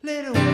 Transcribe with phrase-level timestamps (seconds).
[0.00, 0.47] Little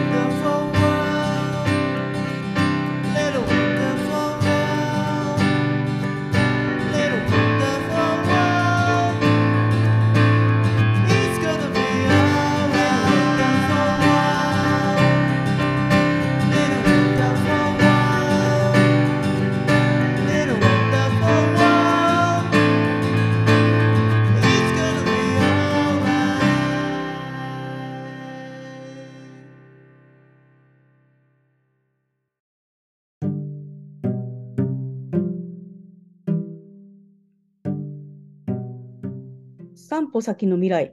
[39.94, 40.92] 散歩先の未来。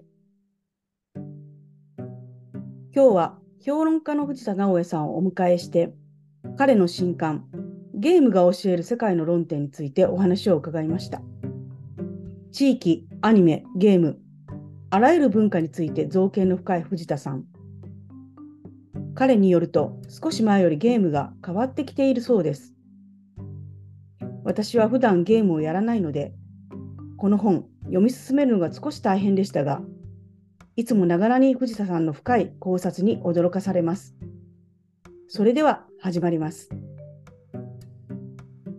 [1.15, 1.23] 今
[2.93, 5.91] 日は評論家の藤田直江さんをお迎えして、
[6.55, 7.47] 彼の新刊、
[7.95, 11.23] ゲームが教える世界の論点についてお話を伺いました。
[12.51, 14.19] 地域、アニメ、ゲーム、
[14.91, 17.45] あらゆる文化について造形の深い藤田さん。
[19.15, 22.75] 彼によると、少し前よりゲームが変わってきているそうです。
[24.43, 26.35] 私は普段ゲームをやらないので、
[27.17, 29.81] この本、読み進めるのが少し大変でしたが、
[30.77, 34.15] いつもながらに藤田さんの深い考察に驚かされます。
[35.27, 36.69] それでは始まります。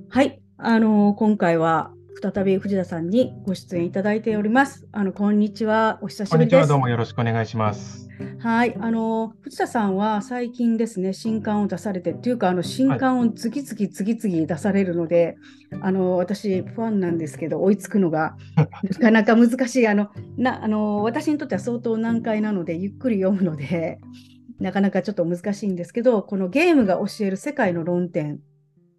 [0.09, 4.87] はい、あの今回は再び藤田さんにご出演いただいております。
[4.93, 6.79] あのこんにちは、お久しぶりですどう。
[6.79, 8.09] もよろしくお願いします。
[8.39, 15.37] はい、あの藤田さんは最近ですね、新刊を出されて、っていうか、あの新刊を次々次々出されるので、
[15.81, 18.65] あの私、ファンなんですけど、追いつくのが な
[19.01, 23.99] かなか難しいあのなあの、私にとっては相当難解なので、ゆっくり読むので、
[24.61, 28.39] なかなかちょっと難しいんですけど、このゲームが教える世界の論点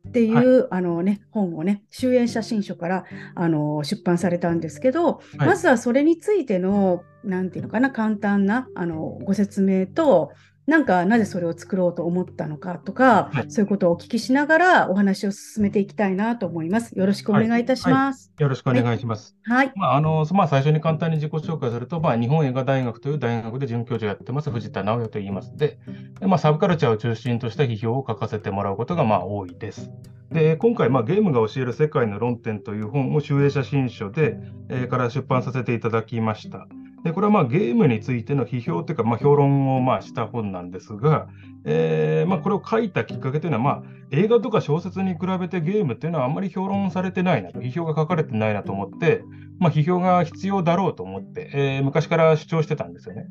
[0.08, 5.48] っていう、あのね、本をね、集英写真書からあの出版されたんですけど、はい。
[5.48, 10.32] まずはそれについての、なんていうのかな、簡単なあのご説明と、
[10.66, 16.98] なんかなぜそれを作ろうと思ったのかとか、はいそういうことをお聞きしながらお話を進めていきたいなと思います。
[16.98, 18.32] よろしくお願いいたします。
[18.40, 19.36] よろしくお願いします。
[19.44, 19.72] はい。
[19.76, 25.80] まあ、あの、まあ、最初に簡単に自己紹介すると、まあ、日本映画大学という大学で准教授をやってます藤田直也と言いますで、
[26.20, 29.92] でまあ、サブカルチャーを中心とした批評を書かせてもらうことがまあ多いです。
[30.32, 34.38] で、今回、まあ、ゲームが教える世界の論点という本を集英写真書で、
[34.70, 36.68] えーから出版させていただきました。
[37.04, 41.28] で、これはまあゲームについての批評というか、まあ、評論をまあした本なんですが、
[41.66, 49.24] えーまあ、これを書いたきっかけというのは、まあ、映画とか小説に比べてゲームっていうのはあんまり評論されてないなと、批評が書かれてないなと思って、
[49.60, 53.28] まあ、批評が必要だろうと思って、えー昔から主張してたんですよね。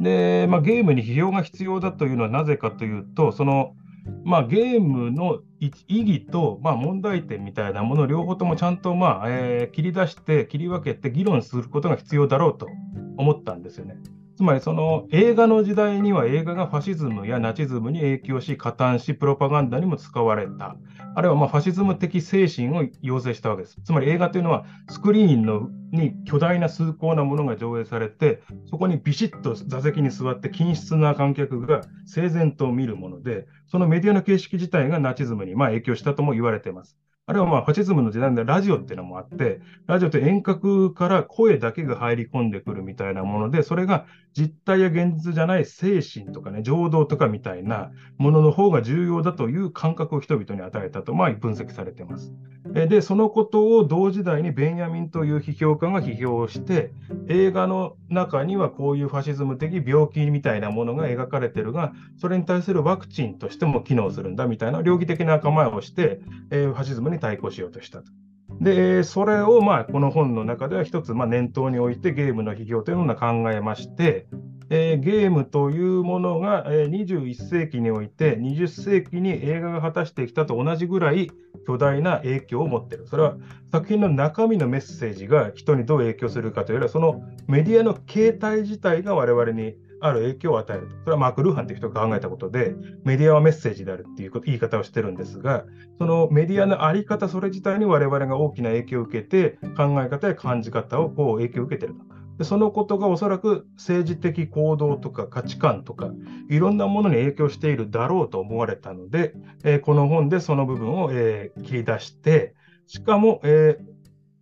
[0.00, 3.74] で、まあ、ゲームに批評が必要だというのはなぜかというと、その、
[4.24, 12.68] まあ、ゲームの意義と、まあ、問題点みたいなもの両方ともちゃんと、まあえー切り出して、切り分けて議論することが必要だろうと
[13.16, 13.96] 思ったんですよね。
[14.36, 20.76] つまりその映画の時代には映画がファシズムやナチズムに影響し、加担し、プロパガンダにも使われた。
[21.16, 23.80] あるいはまファシズム的精神を要請したわけです。
[23.82, 36.98] つまり映画というのはスクリーンのに巨大な崇高なものが上映されて、そこにビシッと座席に座って均質な観客が整然と見るもので、そのメディアの形式自体がナチズムにま影響したとも言われています。
[37.28, 52.32] あるいはまあファシズムの時代でラジオっていうのもあって、ラジオって遠隔から声だけが入り込んでくるみたいなもので、それが実体や現実じゃない精神とかね、情動とかみたいなものの方が重要だという感覚を人々に与えたと、まあ、分析されています。
[52.66, 56.92] で、そのことを同時代にベンヤミンという批評家が批評して、
[57.28, 66.20] 映画の中にはこういうファシズム的病気みたいなものが描かれてるが、それに対するワクチンとしても機能するんだみたいな両義的な構えをして、
[66.50, 68.12] ファシズムに対抗しようとしたと。
[68.60, 74.26] で、それをまあこの本の中では一つまあ念頭に置いてゲームの批評というのを考えまして、
[74.68, 81.30] えーゲームというものが、え21世紀において20世紀に映画が果たしてきたと同じぐらい
[81.66, 83.06] 巨大な影響を持っている。
[83.06, 83.36] それは
[83.70, 90.96] 作品の中身のメッセージが人にどう影響するかというよりは、そのメディアの形態自体が我々にある影響を与えると。
[91.04, 95.64] それはマーク・ルーハンという人が考えたことで、メディアはメッセージであるっていう言い方をしてるんですが、
[95.98, 102.16] そのメディアのあり方それ自体に我々が大きな影響を受けて、考え方や感じ方をこう影響を受けていると。
[102.38, 106.10] でそのことがおそらく政治的行動とか価値観とか、
[106.50, 109.32] いろんなものに影響しているだろうと思われたので、
[109.64, 112.54] えーこの本でその部分を、えー切り出して、
[112.86, 113.96] しかも、えー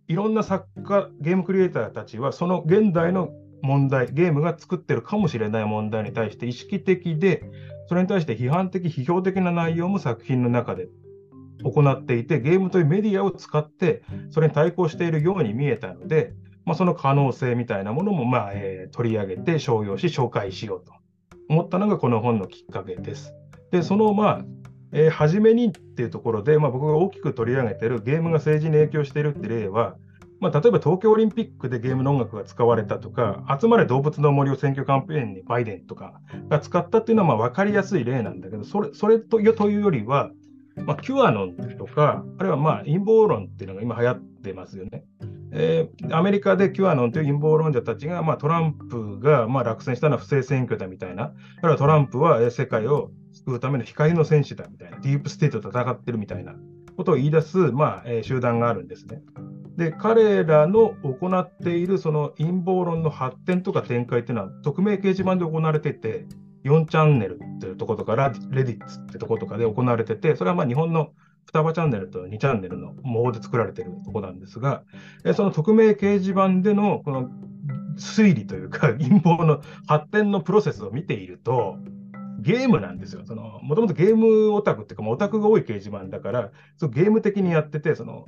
[0.07, 3.29] いろんな作家、ゲームクリエイターたちは、その現代の
[3.65, 7.43] 問題、ゲームが作ってるかもしれない問題に対して意識的で、
[7.87, 10.87] それに対して批判的、批評的な内容も作品の中で
[11.63, 16.33] 行っていて、ゲームというメディアを使って、それに対抗しているように見えたので、
[16.65, 20.93] まあ、その可能性みたいなものも、まあえー取り上げて商用し、紹介しようと
[21.49, 23.33] 思ったのがこの本のきっかけです。
[23.71, 24.45] で、そのまあ、
[24.91, 29.95] えー初めにっていうところで、まあ、僕が大きく取り上げてるゲームが政治に影響しているって例は、
[30.45, 40.29] まあ、例えば東京オリンピックでゲームの音楽が使われたとか、集まれ動物の森を選挙キャンペーンにバイデンとかが使ったっていうのはまあ分かりやすい例なんだけど、それそれというよりは、
[40.75, 45.03] まあ、キュアノンとか、あるいはまあ陰謀論っていうのが今流行ってますよね。
[45.51, 51.27] えーアメリカでキュアノンという陰謀論者たちが、まあ、トランプがまあ落選したのは不正選挙だみたいな、あ
[51.63, 56.53] るいはトランプは世界を救うための光の戦士だみたいな、ディープステートと戦ってるみたいな
[56.95, 59.23] ことを言い出す、まあえー集団があるんですね。
[59.77, 66.25] で、彼らの行っているその陰謀論の発展とか展開っていうのは、匿名掲示板で行われてて、
[66.63, 71.11] 4チャンネルっていうところとか、レディットってところとかで行われてて、それはまあ日本の
[71.45, 74.83] ふたばチャンネルと2チャンネルの模倣で作られているところなんですが、
[75.23, 77.29] えその匿名掲示板でのこの
[77.97, 81.77] 推理というか、 陰謀の発展のプロセスを見ていると、
[82.39, 83.23] ゲームなんですよ。
[83.61, 88.25] もともとゲームオタクっていうか、まあオタクが多い掲示板だから、そうゲーム的にやってて、その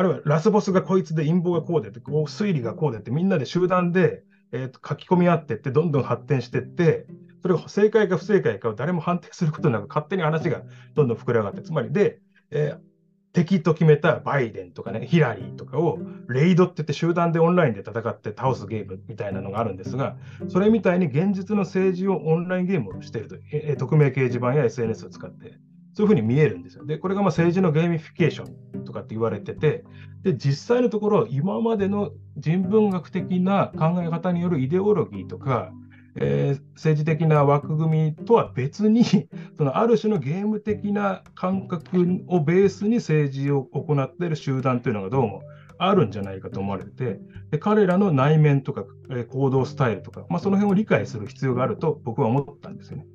[0.00, 7.04] あるいはラスボスがこいつで陰謀がこうでって、こう推理がこうでって、みんなで集団で、えーと書き込み合ってって、どんどん発展してって、
[7.42, 10.62] それが正解か不正解かを誰も判定することなく、勝手に話が
[10.94, 12.18] どんどん膨れ上がって、つまりで、
[12.50, 12.90] えー
[13.32, 15.98] 敵と決めたバイデンとかね、ヒラリーとかを
[16.28, 20.16] レイドって言って集団でオンラインで戦って倒すゲームみたいなのがあるんですが、
[20.48, 25.60] それみたいに現実の政治をオンラインゲームをしていると、え匿名掲示板や SNS を使って、
[25.92, 26.84] そういうふうに見えるんですよ。
[26.84, 28.44] で、これがまあ政治のゲーミフィケーショ
[28.78, 29.84] ンとかって言われてて、
[30.22, 35.72] で、実際のところ、今までの人文学的な考え方によるイデオロギーとか、
[36.16, 39.04] えー政治的な枠組みとは別に、
[39.58, 45.42] そのある種のゲーム的な感覚をベースに政治を行っている集団というのがどうも
[45.78, 47.20] あるんじゃないかと思われて、
[47.50, 53.06] で彼らの内面とか、えー行動スタイルとか、まあ、その辺を理解する必要があると僕は思ったんですよね。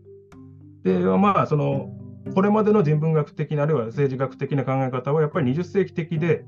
[0.83, 1.89] で、まあ、その、
[2.33, 6.45] これまでの人文学的な、あるいは政治学的な考え方は、やっぱり20世紀的で、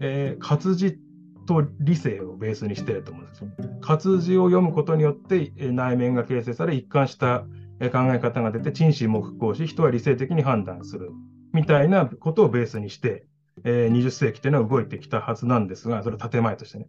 [0.00, 0.98] えー活字
[1.46, 3.48] と理性をベースにしていると思うんですよ。
[3.80, 7.40] 活字を読むことによって、内面が形成され、一貫した
[7.92, 11.10] 考え方が出て、陳思木工し、人は理性的に判断する
[11.52, 13.26] みたいなことをベースにして、
[13.64, 16.86] えー20世紀というのは動いてきたはずなんですが、それは建前としてね。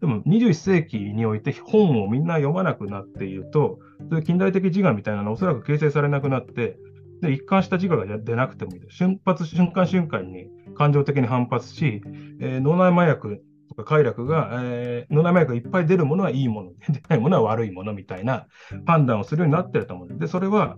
[0.00, 3.78] でも21世紀において本をみんな読まなくなっていると、
[4.10, 6.78] そういう近代的自我みたいなのはおそらく形成されなくなって、
[7.20, 8.90] で一貫した自我が出なくてもいいと。
[8.90, 12.02] 瞬発、瞬間瞬間に感情的に反発し、
[12.40, 18.46] えー脳内麻薬とか快楽が、えー脳内麻薬がいっぱい出るものはいいもの、 出ないものは悪いものみたいな
[18.86, 20.16] 判断をするようになってると思うんで。
[20.16, 20.76] で、それは、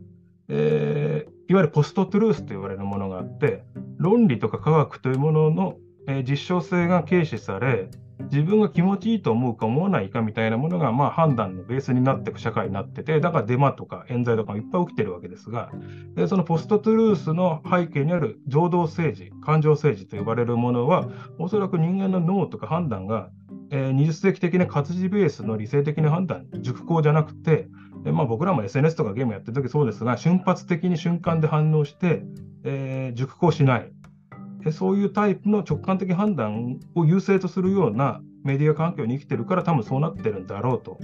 [0.49, 3.65] えーいわゆるポストトゥルースと言われるものがあって、
[3.97, 5.77] 論理とか科学というものの、
[6.07, 7.89] え実証性が軽視され、
[8.21, 15.71] 自分が気持ちいいと思うか思わないかみたいなものが、まあ、判断のベースになっていく社会になってて、だからデマとか冤罪とかもいっぱい起きてるわけですが、
[16.15, 23.31] でそのポストトゥルースの背景にある情動政治、感情政治と呼ばれるものは、おそらく人間の脳とか判断が、
[23.71, 27.69] えー20世紀的な活字ベースの理性的な判断、熟考じゃなくて、
[28.05, 32.23] えまあ、僕らも SNS とかゲームやってる時そうですが、瞬発的に瞬間で反応して、
[32.65, 33.93] えー熟考しない。
[34.73, 40.99] そういうタイプの直感的判断を優勢とするようなメディア環境に生きてるから多分そうなってるんだろうと、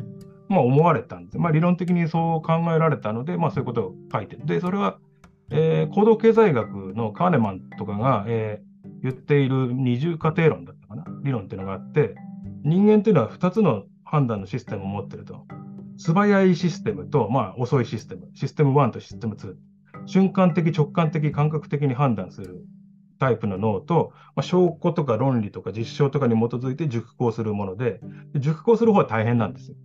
[0.49, 1.39] まあ、思われたんです。
[1.39, 4.47] まあ、理論的にそう考えられたので、まあ、そういうことを書いてる。
[4.47, 4.99] で、それは、
[5.51, 8.75] えー行動経済学のカーネマンとかが、えー
[9.05, 12.15] 言っている二重過程論だったかな、理論っていうのがあって、
[12.65, 15.47] 人間っていうのは2つの判断のシステムを持ってると。
[15.99, 18.29] 素早いシステムと、まあ、遅いシステム。
[18.35, 19.55] システム1とシステム2。
[20.07, 22.65] 瞬間的、直感的、感覚的に判断する
[23.19, 28.01] タイプの脳と、まあ、証拠とか論理とか実証とかに基づいて熟考するもので、
[28.33, 29.77] で熟考する方は大変なんですよ。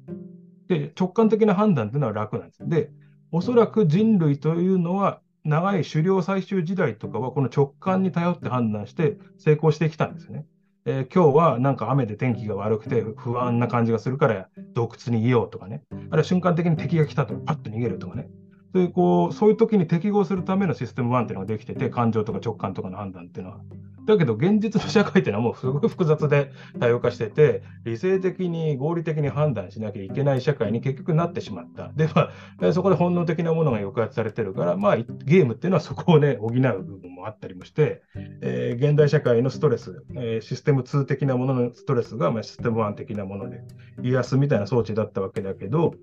[0.67, 2.67] で、直感的な判断っていうのは楽なんです。
[2.67, 2.91] で、
[3.31, 10.45] おそらく人類というのは、長い狩猟採集時代とかは、この直感に頼って判断して成功してきたんですね。
[10.85, 18.29] えー今日はなんか雨で天気が悪くて不安な感じがするから洞窟にいようとかね、あるいは瞬間的に敵が来たとパッと逃げるとかね、
[18.73, 23.59] そういうこうそういう時に適合するためのシステム1っていうのができてて、感情とか直感とかの判断っていうのは。
[24.05, 31.91] だけど、現実の社会っていうのはもうすごい複雑で多様化してて、理性的に合理的に判断しなきゃいけない社会に結局なってしまった。
[31.93, 38.01] で、まあ、えーそこで本能的なものが抑圧されてるから、まあ、ゲームっていうのはそこをね、補う部分もあったりもして、
[38.41, 43.61] えー現代社会のストレス、えーシステム2的なもののストレスが、まあ、システム1的なもので
[44.01, 45.93] 癒すみたいな装置だったわけだけど、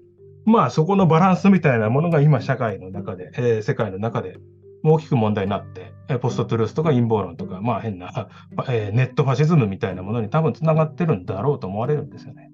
[0.46, 4.38] まあそこのバランスみたいなものが今社会の中で、えー世界の中で
[4.84, 8.28] 大きく問題になって、えーポストトゥルースとか陰謀論とか、まあ変な、
[8.68, 12.50] えーネットファシズムみたいなものに多分つながってるんだろうと思われるんですよね。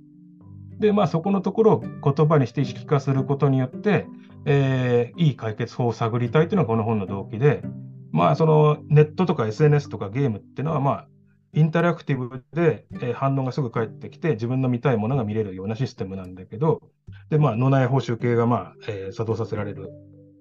[0.78, 4.06] で、まあ、そこのところを言葉にして意識化することによって、
[4.46, 7.62] えーいい解決法を探りたいというのがこの本の動機で、
[8.10, 11.08] まあ、そのネットとか SNS とかゲームっていうのは、まあ、
[11.54, 16.80] インタラクティブで、え反応がすぐ返ってきて、自分の見たいものが見れるようなシステムなんだけど、
[17.28, 19.90] で、まあ、脳内報酬系が、まあえー作動させられる、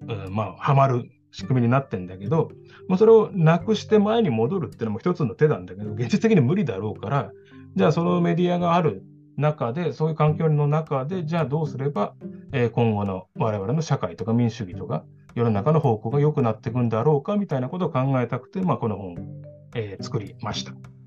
[0.07, 2.51] うんまあ、はまる仕組みになってんだけど、
[2.87, 7.31] もうそれをなくして前に戻るっていうのも一つの手なんだけど、現実的に無理だろうから、
[7.75, 9.03] じゃあそのメディアがある
[9.37, 12.13] 中で、そういう環境の中で、じゃあどうすれば、
[12.53, 15.03] えー今後の我々の社会とか民主主義とか、
[15.35, 19.15] 世の中の方向が良くなっていくんだろうかみたいなことを考えたくて、まあ、この本、
[19.75, 21.00] えー作りました。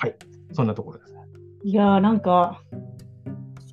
[0.00, 0.14] はい、
[0.52, 1.20] そんなところですね。
[1.64, 2.62] いやーなんか、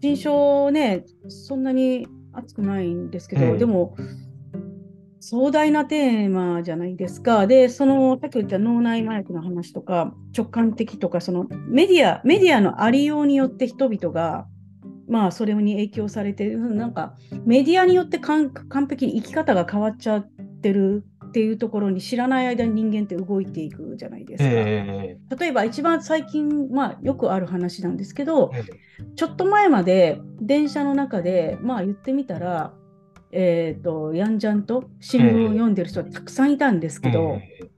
[0.01, 3.95] 新書ね、そんなに熱くないんですけど、ええでも、
[5.19, 7.45] 壮大なテーマじゃないですか。
[7.45, 14.47] で、その、さっき言った脳内麻薬の話とか、直感的とか、そのメディア、メディアのありようによって人々が、
[15.07, 17.15] まあ、それに影響されて、うんなんか、
[17.45, 20.27] メディアによって完完璧に生き方が変わっちゃっ
[20.61, 21.05] てる
[21.35, 24.49] っていうところに知らない間に人間って動いていくじゃないですか。
[24.49, 28.63] え例えば一番最近、まあ、よくある話なんですけどー、え。
[29.17, 32.73] ちょっと前まで電車の中で、まあ言ってみたら、
[33.33, 37.69] えっ、と、やんじゃんと新聞を読んでる人はたくさんいたんですけど、え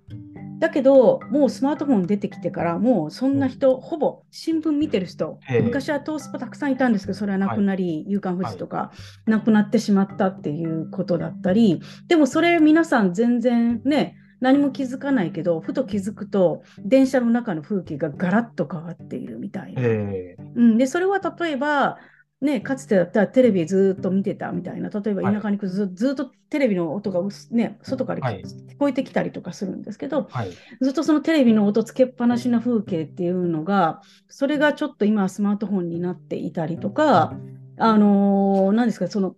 [0.59, 5.61] だけど、もうスマートフォン出てきてから、もうそんな人、ほぼ新聞見てる人、ええ。
[5.61, 8.91] 昔はトースポたくさんいたんですけど、それはなくなり、夕刊富士とか、
[9.25, 19.81] なくなってしまったっていうことだったり、でもそれ皆さん全然ね、何も気づかないけど、ふと気づくと、電車の中の風景がガラッと変わっているみたいな。
[19.83, 20.37] え。
[20.55, 21.97] うん、で、それは例えば、
[22.39, 30.51] ね、かつてだったらテレビずっと見てたみたいな、例えばはい田舎に行くとず,、ずっとテレビの音がね、外からはい聞こえてきたりとかするんですけど、はい。
[30.79, 37.33] ずっとそのテレビの音つけっぱなしな風景っていうのが、それがちょっと今はスマートフォンになっていたりとか、
[37.77, 39.35] あのー何ですか、その、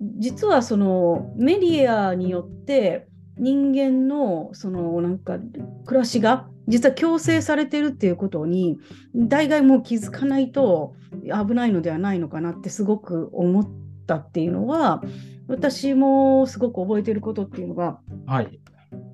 [0.00, 3.09] 実はそのメディアによって
[3.40, 5.38] 人間のそのなんか
[5.86, 8.78] 暮らしが実は強制されてるっていうことに
[9.14, 10.94] 大概もう気づかないと
[11.24, 13.68] 危ないのではないのかなってすごく思っ
[14.06, 15.02] たっていうのは
[15.48, 18.60] 私もすごく覚えてることっていうのがはい。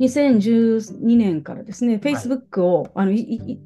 [0.01, 3.61] 2012年からですね、Facebook を、あのいいい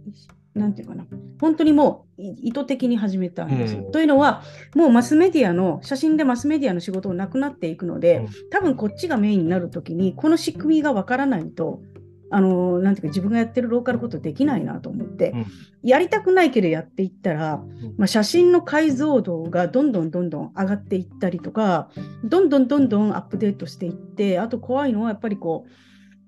[0.55, 1.07] なんていうかな、
[1.41, 3.83] 本当にもうい意図的に始めたんですよ。
[3.85, 4.43] ええというのは、
[4.75, 8.29] もうマスメディアの、写真でマスメディアの仕事がなくなっていくので、うん。
[8.51, 11.83] 多分こっちがメインになるときに、この仕組みがわからないと、
[12.33, 15.47] あのなんていうか、自分がやってるローカルことできないなと思って、うん。
[15.83, 17.63] やりたくないけどやっていったら、
[17.97, 21.91] まあ、写真の解像度がどんどんどんどん上がっていったりとか、
[22.25, 25.71] どんどんどんどんアップデートしていって、あと怖いのはやっぱりこう、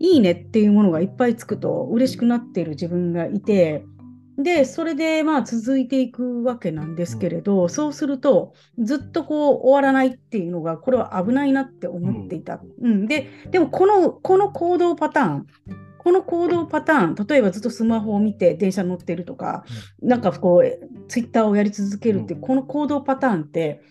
[0.03, 3.85] いいねっていうものがいっぱいつくと嬉しくなっている自分がいて、
[4.39, 12.61] で、それでまあ続いていくわけなんですけれど、そうすると、ずっとこう終わらないっていうのが、これは危ないなって思っていた。
[12.81, 15.47] うん、で、でもこの、この行動パターン、
[15.99, 19.65] この行動パターン、例えばずっとスマホを見て電車に乗ってるとか、
[20.01, 23.83] なんかこう、ツイッターをやり続けるっていう、この行動パターンって、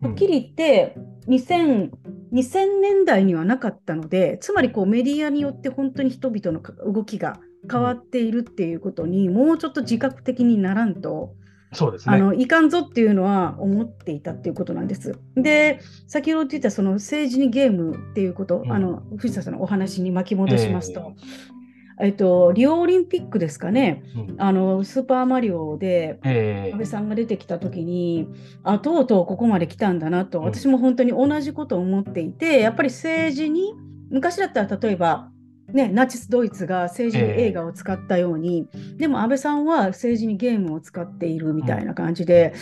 [0.00, 0.94] はっきり言って
[1.26, 1.90] 2000、
[2.32, 7.40] 2000年代にはなかったので、つまりこうメディアによって本当に人々の動きが
[7.70, 11.34] 変わっているっていうことに、もうちょっと自覚的にならんと、
[11.72, 12.16] そうですね。
[12.16, 15.18] あのいかんぞっていうのは思っていたっていうことなんです。
[15.36, 18.72] で、先ほど言ったその政治にゲームっていうこと、うん。
[18.72, 21.12] あの藤田さんのお話に巻き戻しますと、
[22.00, 24.42] えっと、リオオリンピックですかね、うん。
[24.42, 28.28] あのスーパーマリオでえ安倍さんが出てきたときに、
[28.62, 30.44] あ、とうとうここまで来たんだなと、うん。
[30.46, 33.74] 私も本当に同じことを思っていて、やっぱり政治に、
[34.10, 35.30] 昔だったら例えば、
[35.72, 42.54] ね、ナチス・ドイツが政治に映画を使ったように、でも安倍さんは政治にゲームを使っているみたいな感じで、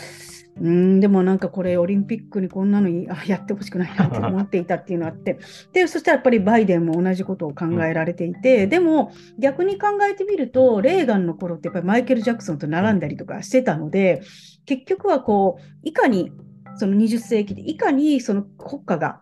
[0.60, 5.38] うーん、でもなんかこれオリンピックにこんなのやってほしくないなって思っていたっていうのがあって、
[5.72, 14.22] で、そしたらやっぱりバイデンも同じことを考えられていて、でも逆に考えてみると、レーガンの頃ってやっぱりマイケル・ジャクソンと並んだりとかしてたので、
[14.64, 16.32] 結局はこう、いかに
[16.76, 19.20] その20世紀で、いかにその国家が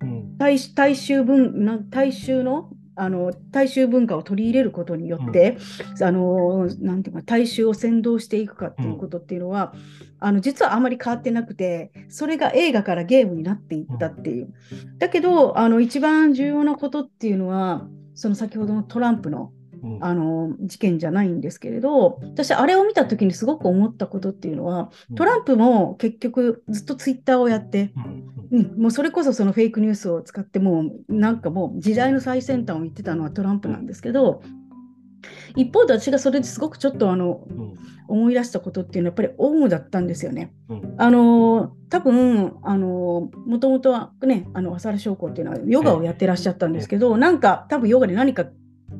[0.00, 0.36] うん。
[0.36, 5.56] 大大衆文な大衆のあの大衆文化を取り入れることによって、
[6.00, 9.74] あのなんていうか大衆を先導していくかっていうことっていうのは、
[10.20, 14.52] あの実はあまり変わってなくてそれが映画からゲームになっていったっていう。
[14.98, 19.63] だけどあの一番重要なことっていうのはその先ほどのトランプのうん
[20.00, 28.34] あの事件じゃないんですけれど私あれを見た時にすごく思ったことっていうのはトランプも結局ずっとツイッターをやってうん。
[28.50, 34.42] うん、もうそれこそそのフェイクニュースを使ってもうなんかもう時代の最先端を言ってたのはトランプなんですけど
[35.56, 37.74] 一方で私がそれですごくちょっとあのうん。
[38.06, 40.52] 思い出したことっていうのはやっぱりオウムだったんですよね。
[40.68, 40.94] うん。
[40.98, 48.44] あの多分あのもともとはねあの浅原将校っていうのはヨガをやってらっしゃったんですけど、なんか多分ヨガで何か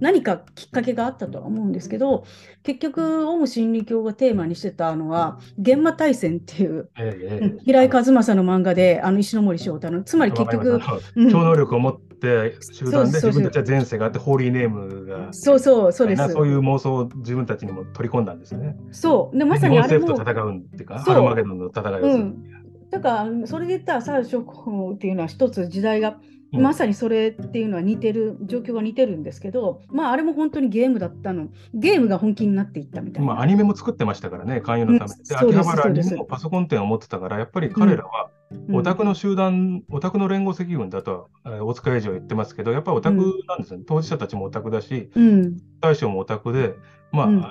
[0.01, 2.25] 何かきっかけがあったとは思うんですけど
[2.63, 10.81] 結局オウム真理教がテーマにしてたのは現場大戦っていう、ええ平井和正の漫画であの石ノ森章太のつまり結局
[11.17, 11.31] うん。
[11.31, 16.33] 超能力を持って集団で自分たちは前世があってホーリーネームがそうそうそうです。
[16.33, 18.77] そういう妄想を自分たちにも取り込んだんですね。
[18.93, 19.39] そう。
[19.39, 22.13] でまさ日にあれも本政府と戦うっていうか、ハルマゲドンの戦いをする。
[22.15, 22.17] う。
[22.19, 22.54] ん
[22.91, 26.19] だからそれで言ったら浅原将校っていうのは一つ時代が
[26.55, 26.63] うん。
[26.63, 33.35] まさにそれっていうのは似てる状況が似てるんですけど、まあ、あれも本当にゲームだったの、ゲームが本気になっていったみたいな。
[33.35, 35.11] まあ、アニメも作ってましたからね、勧誘のため。
[35.11, 35.25] に。
[35.25, 38.31] で、秋葉原にもパソコン店を持ってたから、やっぱり彼らは
[38.69, 38.77] うん。
[38.77, 43.17] オタクの集団、オタクの連合赤軍だとは、えー大塚栄治は言ってますけど、やっぱりオタク
[43.49, 43.85] なんですよね。
[43.87, 46.75] 当事者たちもオタクだし、うん、大将もオタクで、
[47.11, 47.43] まあ、うん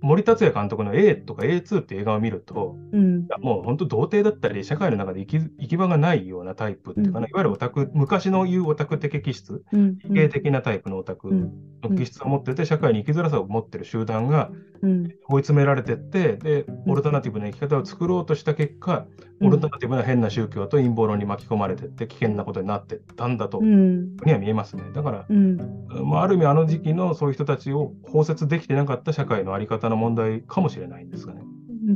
[0.00, 3.26] 森達也監督の A とか A2 って映画を見ると、うん。
[3.40, 14.50] もう本当童貞だったり、社会の中で行き行き場がないようなタイプっていうかな、うんいわゆるオタク、昔の言うオタク的気質、うん、理系的なタイプのオタクうんの気質を持ってて、社会に生きづらさを持ってる集団が
[14.82, 16.92] うん、追い詰められてって、で、うん。
[16.92, 19.06] オルタナティブな生き方を作ろうとした結果、
[19.40, 19.46] うん。
[19.48, 24.84] オルタナティブな変な宗教と陰謀論に巻き込まれてって、危険なことになってったんだと、うん、には見えますね。
[24.94, 31.42] だから、うん、まあ、ある意味、あの時期のそういう人たちを包摂できてなかった社会のあり方の問題かもしれないんですがね。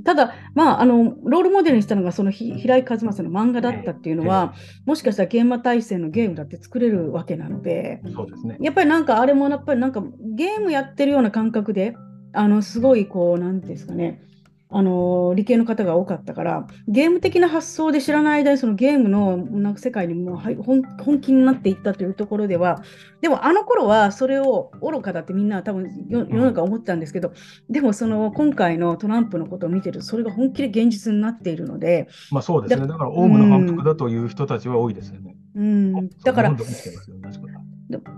[0.05, 4.55] ただ、まあ、あのロールモデルにしたのがそのひ平井和正の漫画だったっていうのは、
[4.87, 8.57] もしかしたら現場大戦のゲームだって作れるわけなので、そうですね。
[8.61, 10.03] やっぱりなんかあれもやっぱりなんか
[10.37, 11.97] ゲームやってるような感覚で、
[12.33, 14.23] あのすごいこう、なんていうんですかね、
[14.73, 22.83] あの理系の方が多かったから、ゲーム的な発想で知らない間にそのゲームのなんか世界にもうはい本本気になっていったというところでは、
[23.21, 27.33] でもあの頃はそれを愚かだってみんな多分世世の中思ってたんですけど、
[27.69, 32.87] でもその今回のトランプのことを見てると、それが本気で現実になっているので、まあそうですね。
[32.87, 35.37] だだから、オウムの反復だという人たちは多いですよね。
[35.57, 36.57] うん、だからね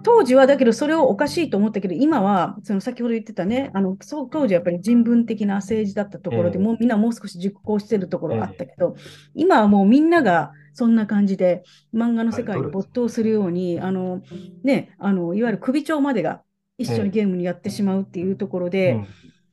[0.02, 8.96] 当時はだけどそれをおかしいと思ったけど今はその先ほど言ってたねあのそう当時はやっぱり人文的な政治だったところで、ええもうみんなもう少し熟考してるところがあったけど、
[9.34, 11.62] 今はもうみんながそんな感じで
[11.94, 14.22] 漫画の世界に没頭するように、あの
[14.62, 16.42] ねあのいわゆる首長までが
[16.78, 19.06] 一緒にゲームにやってしまうっていうところで、うん。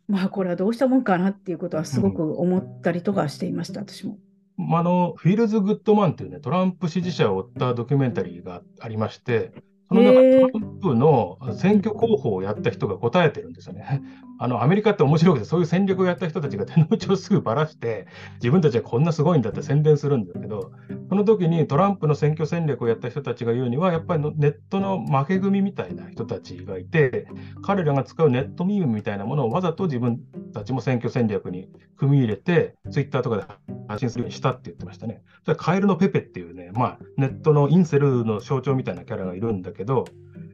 [0.07, 4.17] まあこれはどうしたもんかなっていうことはすごく思ったりとかしていました、私も。
[4.57, 9.51] まああの、フィールズ・グッド・マンっていうね、トランプ支持者を追ったドキュメンタリーがありまして、
[9.89, 14.01] その中トランプの選挙広報をやった人が答えてるんですよね。
[14.41, 20.71] あのアメリカって面白くて、そういう戦略をやった人たちが手の内をすぐばらして、自分たちはこんなすごいんだって宣伝するんだけど、
[21.09, 27.27] その時にトランプの選挙戦略をやった人たちが言うには、やっぱりのネットの負け組みたいな人たちがいて、
[27.61, 30.21] 彼らが使うネットミームみたいなものをわざと自分
[30.53, 33.43] たちも選挙戦略に組み入れて、ツイッターとかで
[33.89, 35.21] 発信するようにしたって言ってましたね。
[35.43, 40.05] それはカエルのペペっていうね、まあ、ネットのインセルの象徴みたいなキャラがいるんだけど、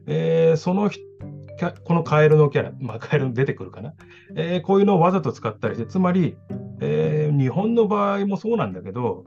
[0.06, 1.35] えーそのひキャ
[1.84, 3.94] このカエルのキャラ、まあ、カエル出てくるかな、
[4.36, 6.36] えーこういうのをわざと使ったりして、つまり、
[6.80, 9.24] えー日本の場合もそうなんだけど、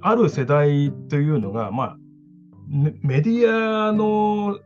[0.00, 1.96] ある世代というのが、まあ、
[2.68, 4.58] メディアの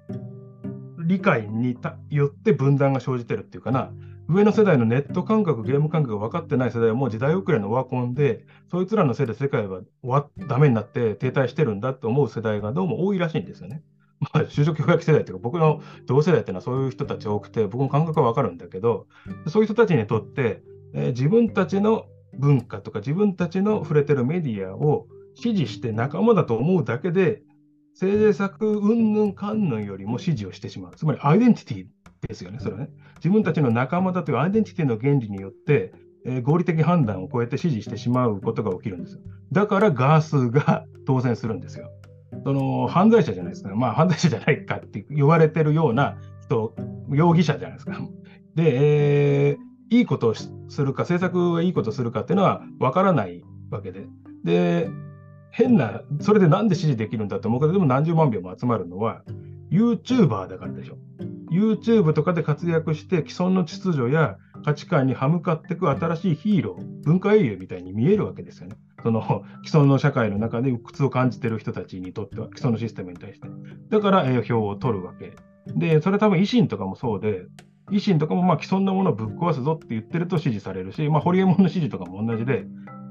[1.06, 1.76] 理解に
[2.10, 3.90] よって分断が生じてるっていうかな、
[4.28, 9.66] 上の世代のネット感覚、ゲーム感覚が分かってない世代はもう時代遅れのワコンで、そいつらのせいで世界
[10.02, 13.82] はダメになって停滞してるんだって思う世代がどうも多いらしいんですよね。
[14.20, 19.06] まあ、就職氷河期世代っていうか、僕の同世代っていうのはそういう人たち多くて、僕の感覚は分かるんだけど、
[19.46, 20.62] そういう人たちにとって、
[20.94, 27.42] えー自分たちの文化とか自分たちの触れてるメディアを支持して仲間だと思うだけで、
[27.94, 30.92] 政策云々かんぬんよりも支持をしてしまう。
[30.96, 31.86] つまりアイデンティティ
[32.28, 32.90] ですよね、それはね。
[33.16, 35.92] 自分たちの仲間だというアイデンティティの原理によって、
[36.26, 39.20] えー合理的判断を超えて支持してしまうことが起きるんですよ。
[39.52, 41.90] だからガースが当選するんですよ。
[42.44, 43.74] その犯罪者じゃないですか。
[43.74, 46.74] まあ犯罪者じゃないかって言われてるような人、
[47.10, 47.98] 容疑者じゃないですか。
[48.54, 50.50] で、えーいいことをす
[50.84, 54.06] るか、政策がいいことをするかっていうのは分からないわけで。
[54.44, 54.90] で、
[55.50, 59.22] 変な、それでなんで支持できるんだと思うけど、でも何十万票も集まるのは、
[59.70, 60.98] YouTuber だからでしょ。
[61.50, 68.76] YouTube とかで活躍して既存の秩序や価値観に歯向かっていく新しいヒーロー、文化英雄みたいに見えるわけですよね。
[69.02, 73.48] その 既存の社会の中で苦痛を感じている人たちにとっては、既存のシステムに対して。
[73.90, 75.36] だから、えー票を取るわけ。
[75.66, 77.46] で、それ多分維新とかもそうで、
[77.90, 82.66] 維新とかもまあ既存のものをぶっ壊すぞって言ってると支持されるし、まあ、ホリエモンの支持とかも同じで、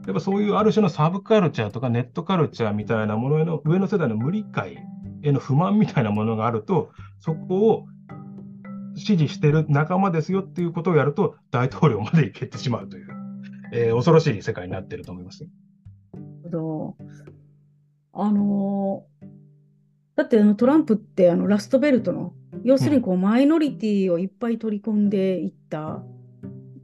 [0.06, 4.78] やっぱそういうある種のサブカルチャーとかネットカルチャーみたいなものへの上の世代の無理解
[5.22, 7.86] への不満みたいなものがあると、そこを
[8.98, 13.08] 支持してる仲間ですよっていうことをやると、大統領まで行けてしまうという、
[13.74, 15.48] えー恐ろしい世界になってると思います。
[18.14, 19.28] あのー
[20.18, 22.34] だってあのトランプってあのラストベルトの、
[22.64, 26.04] 要するにこうマイノリティをいっぱい取り込んでいった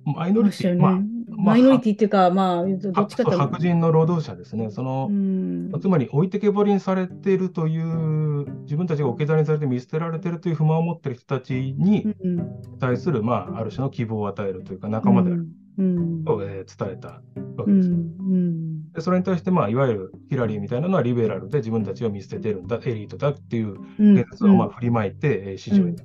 [0.05, 0.79] マイノリティ。
[0.79, 0.99] まあ、
[1.37, 4.71] マイノリティっていうか、まあ、どっちかというと、白人の労働者ですね。
[4.71, 15.47] そのう、ん、つまり置いてけぼりにされているという、自分たちが置き去りにされて見捨てられているという不満を持っている人たちにうん、対する、まあ、ある種の希望を与えるというか、仲間である。
[15.75, 17.21] うん、と、えー伝えたわ
[17.57, 17.89] うん、けです。
[17.89, 26.03] うん、でそれに対して、まあ、いわゆるヒラリーみたいなのはリベラルで自分たちを見捨ててるんだ、エリートだっていううん、現実をまあ振りまいて、えー支持を得た。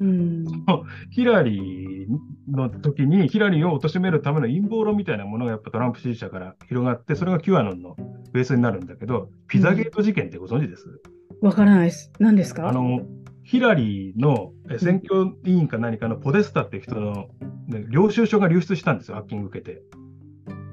[0.00, 0.44] うん、
[1.10, 2.08] ヒラリー
[2.48, 7.96] の時に、ヒラリーを貶めるための陰謀論みたいなものがやっぱトランプ支持者から広がって、それがキュアノンの
[8.32, 11.00] ベースになるんだけど、ピザゲート事件ってご存知です、
[11.40, 12.12] わからないです。
[12.18, 12.68] 何ですか？
[12.68, 13.00] あの
[13.44, 17.28] ヒラリーのえ選挙委員か何かのポデスタっていう人の、
[17.68, 19.82] ね領収書が流出したんですよ、ハッキング受けて。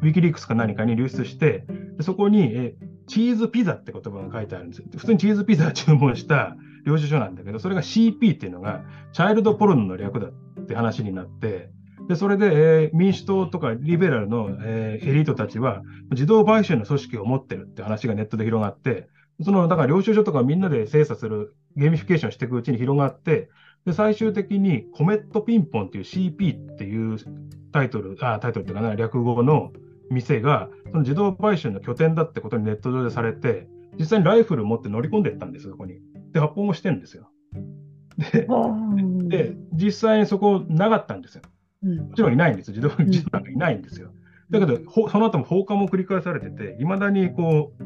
[0.01, 1.65] ウィキリークスか何かに流出して、
[1.97, 2.75] でそこにえ
[3.07, 4.85] チーズピザって言葉が書いてあるんですよ。
[4.95, 11.69] 普通にチーズピザを注文した領収書なんだけど、それが CP っていうのが、チャイルドポルノの略だって話になって、
[12.07, 19.09] でそれで、えー民主党とかリベラルの、えーエリートたちは、児童買春の組織を持ってるって話がネットで広がって、
[19.41, 23.49] そのだから領収書とかみんなで精査するゲーミフィケーションしていくうちに広がって、
[23.85, 27.17] で最終的にコメットピンポンっていう CP っていう
[27.71, 29.71] タイトル、あタイトルっていうかな、略語の
[30.09, 35.99] 店が、その児童買春の拠点だってことにネット上でされて、実際にライフル持って乗り込んでいったんです、そこに。
[36.31, 37.29] で、発砲もしてるんですよ。
[38.17, 38.47] で、
[39.29, 41.41] で実際にそこなかったんですよ。
[41.83, 42.75] うんもちろんいないんですよ。
[42.75, 44.11] 自動ん自動なんかいないんですよ。
[44.49, 47.83] だけど、ほその後も放火も繰り返されてて、いまだにこう、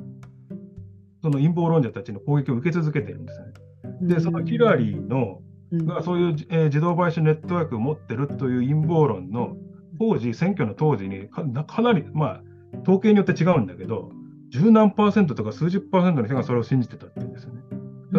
[1.21, 3.53] その陰謀論者たちの攻撃を受け続けてるんですよね。
[4.01, 9.55] で、そのヒラリーのうんがそういう、えー自動買収ネットワークを持ってるという陰謀論の
[9.99, 12.41] 当時、選挙の当時にかなかなり、まあ、
[12.83, 14.11] 統計によって違うんだけど、
[14.49, 17.61] 十何パーセントとか数十パーセントの人がそれを信じてたっていうんですよね。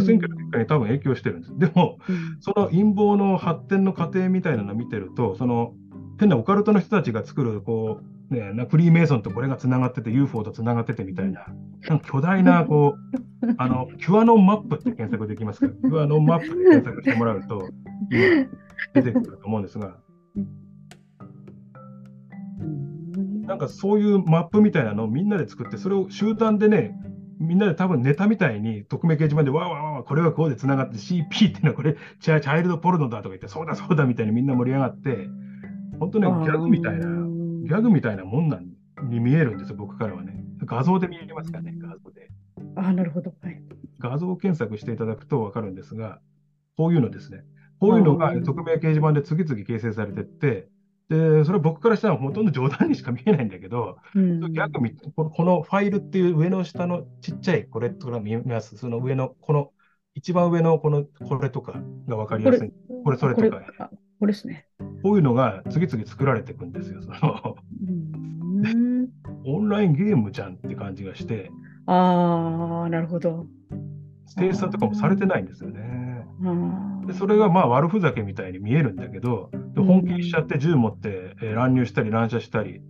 [0.01, 1.59] 選挙の結果に多分影響してるんです。
[1.59, 2.37] でも、うん。
[2.41, 5.75] その陰謀の発展の過程みたいなのを見てると、その
[6.19, 11.47] 変なオカルトの人たちが作る、こう、ね、なフリーメイソンとこれがつながってて、UFO とつながっててみたいな、
[11.89, 12.97] なんか巨大な、こ
[13.43, 15.67] う、 あの、キュアノンマップって検索できますか？
[15.67, 17.69] ら、キュアノンマップで検索してもらうと、
[18.11, 18.49] 今、
[18.95, 19.97] 出てくると思うんですが、
[20.37, 20.41] う
[23.17, 23.43] ん。
[23.43, 26.97] なんかそういうマップみたいなのをみんなで作って、それを集団でね、
[27.39, 35.29] みんなで多分ネタみたいに匿名掲示板でわーわーわーわーこれはこうでつながって CP っていうのはこれチャチャイルドポルノだとか言ってそうだそうだみたいにみんな盛り上がって
[35.99, 38.67] 本当ねギャグみたいなギャグみたいなもんなん
[39.03, 40.45] に見えるんですよ僕からはね。
[40.65, 42.29] 画像で見えますからね画像で。
[42.77, 43.35] あ、なるほど。
[43.43, 43.61] はい。
[43.99, 46.21] 画像検索していただくと分かるんですが
[46.77, 47.45] こういうのですね。
[47.81, 48.45] こういうのがうん。
[48.45, 50.69] 匿名掲示板で次々形成されてって
[51.15, 54.69] でそれは僕からしたらほとんど冗談にしか見えないんだけどうんギャ
[55.15, 59.71] このこのファイルっていう上の下のちっちゃいこれとか見えますその上のこの
[60.15, 62.73] 一番上のこのこれとかが分かりやすい。
[63.05, 64.67] これそれとかこれですね。
[65.03, 67.03] こういうのが次々作られていくんですよ。
[67.03, 67.57] その
[67.89, 69.09] うん
[69.45, 71.51] オンラインゲームじゃんって感じがして、
[71.87, 73.47] ああ、なるほど。
[74.27, 76.27] 精査とかもされてないんですよね。
[77.07, 82.83] でそれがまあ悪ふざけみたいに見えるんだけど、でうん本気にしちゃって銃持って、えー乱入したり乱射したり、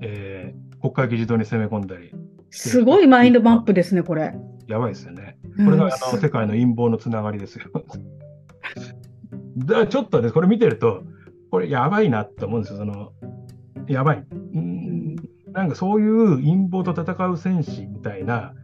[0.00, 2.14] えー国会議事堂に攻め込んだり、
[2.50, 4.34] すごいマインドマップですね、これ。
[4.66, 5.36] やばいですよね。
[5.56, 7.66] これがあの世界の陰謀のつながりですよ。
[9.58, 11.02] だからちょっとね、これ見てると、
[11.50, 12.78] これやばいなって思うんですよ。
[12.78, 13.12] その
[13.88, 14.26] やばい。
[14.54, 15.16] うん
[15.52, 18.54] なんかそういう陰謀と戦う戦士みたいな、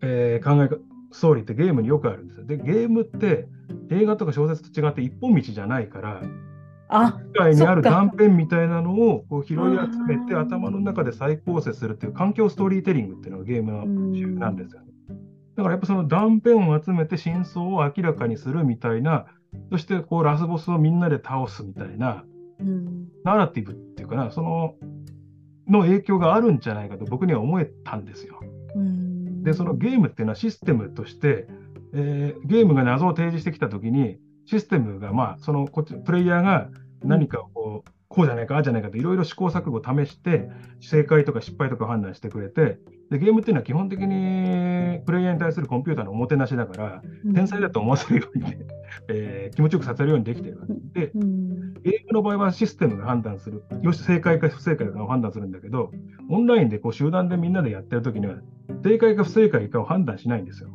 [0.00, 2.46] えー考え方、ストーリーってゲームによくあるんですよ。
[2.46, 3.48] で、ゲームって
[3.90, 6.22] 映画とか小説と違って一本道じゃないから、
[6.88, 14.86] あ、世界にある断片みたいなのをこう拾い集めて頭の中で再構成するっていう環境ストーリーテリングっていうのがゲームの主流なんですよね。
[15.56, 19.26] だからやっぱその断片を集めて真相を明らかにするみたいな、
[19.70, 22.24] そしてこうラスボスをみんなで倒すみたいな
[22.60, 24.74] うんナラティブっていうかな、その
[25.66, 28.40] の影響があるんじゃないかと僕には思えたんですよ。
[28.74, 29.07] うん
[29.48, 31.46] で、そのゲームっていうのはシステムとして、
[31.94, 36.68] えーゲームが謎を提示してきたときに、システムが、まあ、そのこっちプレイヤーが
[37.02, 42.78] 何かをこう、こうじゃないか、ああじゃないかといろいろ試行錯誤を試して、正解とか失敗とか判断してくれて、
[43.10, 47.02] でゲームっていうのは基本的にプレイヤーに対するコンピューターのおもてなしだから、
[47.34, 48.58] 天才だと思わせるようにね、
[49.08, 51.72] えー気持ちよくさせるようにできてるわけで、うん。
[51.82, 55.90] ゲームの場合はシステムが判断する、よし、正解か不正解かを判断するんだけど、
[56.28, 58.36] オンラインでこう集団でみんなでやってるときには、
[58.82, 60.70] 正解か不正解かを判断しないんですよ。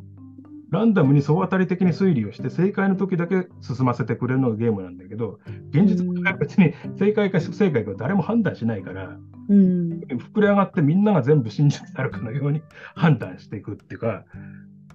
[0.74, 5.38] ランダムに総当たり的に推理をして、正解の時だけ進ませてくれるのがゲームなんだけど、
[5.70, 9.16] 現実は別に正解か不正解か誰も判断しないから、
[9.48, 10.00] うん。
[10.34, 12.62] 膨れ上がってみんなが全部真実であるかのように
[12.94, 14.24] 判断していくっていうか、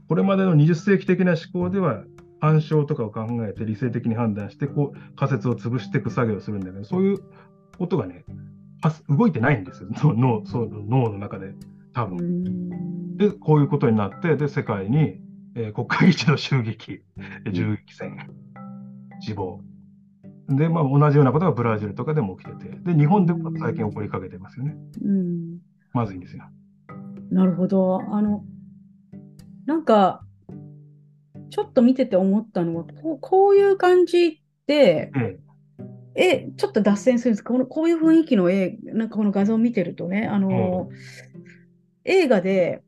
[0.07, 2.03] これまでの20世紀的な思考では、
[2.41, 7.19] 暗証とかを考えて理性的に判断して、こう仮説を潰していく作業をするんだけど、そういう
[7.77, 8.23] ことがね、
[9.09, 11.53] 動いてないんですよ、脳脳そう脳の中で、
[11.93, 12.25] 多う分。
[12.25, 15.19] んで、こういうことになって、で、世界に、
[15.55, 17.01] えー国会議事の襲撃、
[17.43, 18.17] で銃撃戦、
[19.19, 19.61] 死亡。
[20.47, 24.75] で、まあ、同じようなことがブラジルとかでも起きてて、で、日本でも最近起こりかけてますよね。
[25.03, 25.59] うん。
[25.93, 26.43] まずいんですよ。
[27.31, 28.01] なるほど。
[28.11, 28.43] あの、
[29.65, 30.25] なんか、
[31.51, 35.11] ちょっと見てて思ったのは、こうこういう感じって、
[36.15, 40.89] ええ、ちょっと脱線するんですこの、こういう雰囲気の絵、なんかこの画像を見てるとね、あの、
[42.03, 42.81] 映画で、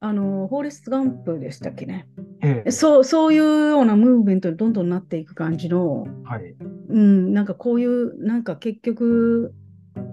[0.00, 2.06] あの、フォーレスト・ガンプでしたっけね。
[2.40, 2.70] ええ。
[2.70, 6.54] そう、そういうようなムーブメントにどんどんなっていく感じの、えはい。
[6.90, 9.52] うん、なんかこういう、なんか結局、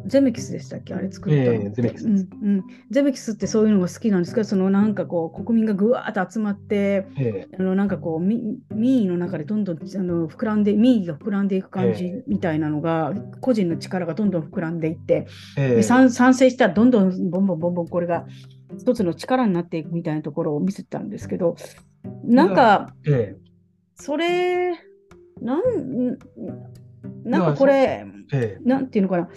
[0.07, 0.95] ゼメキスでしたっけ？
[0.95, 2.63] あれ作ったゼメキスうん、うん。
[2.89, 12.23] ゼメキスってそういうのが好きなんですけど、そのなんかこう、国民がぐわーっと集まって、えあのなんかこう、み民意の中でどんどんあの膨らんで、民意が膨らんでいく感じええ。
[12.27, 15.27] みたいなのが、個人の力がどんどん膨らんでいって、
[15.83, 18.25] 賛成したらどんどんボンボンボンボンこれが
[18.77, 21.55] 一つの力になっていくみたいなところを見せてたんですけど、
[22.23, 23.35] なんか、え
[23.95, 24.73] それ、
[25.41, 26.17] なん、ん
[27.23, 28.67] なんかこれ、ええ。
[28.67, 29.29] なんていうのかな、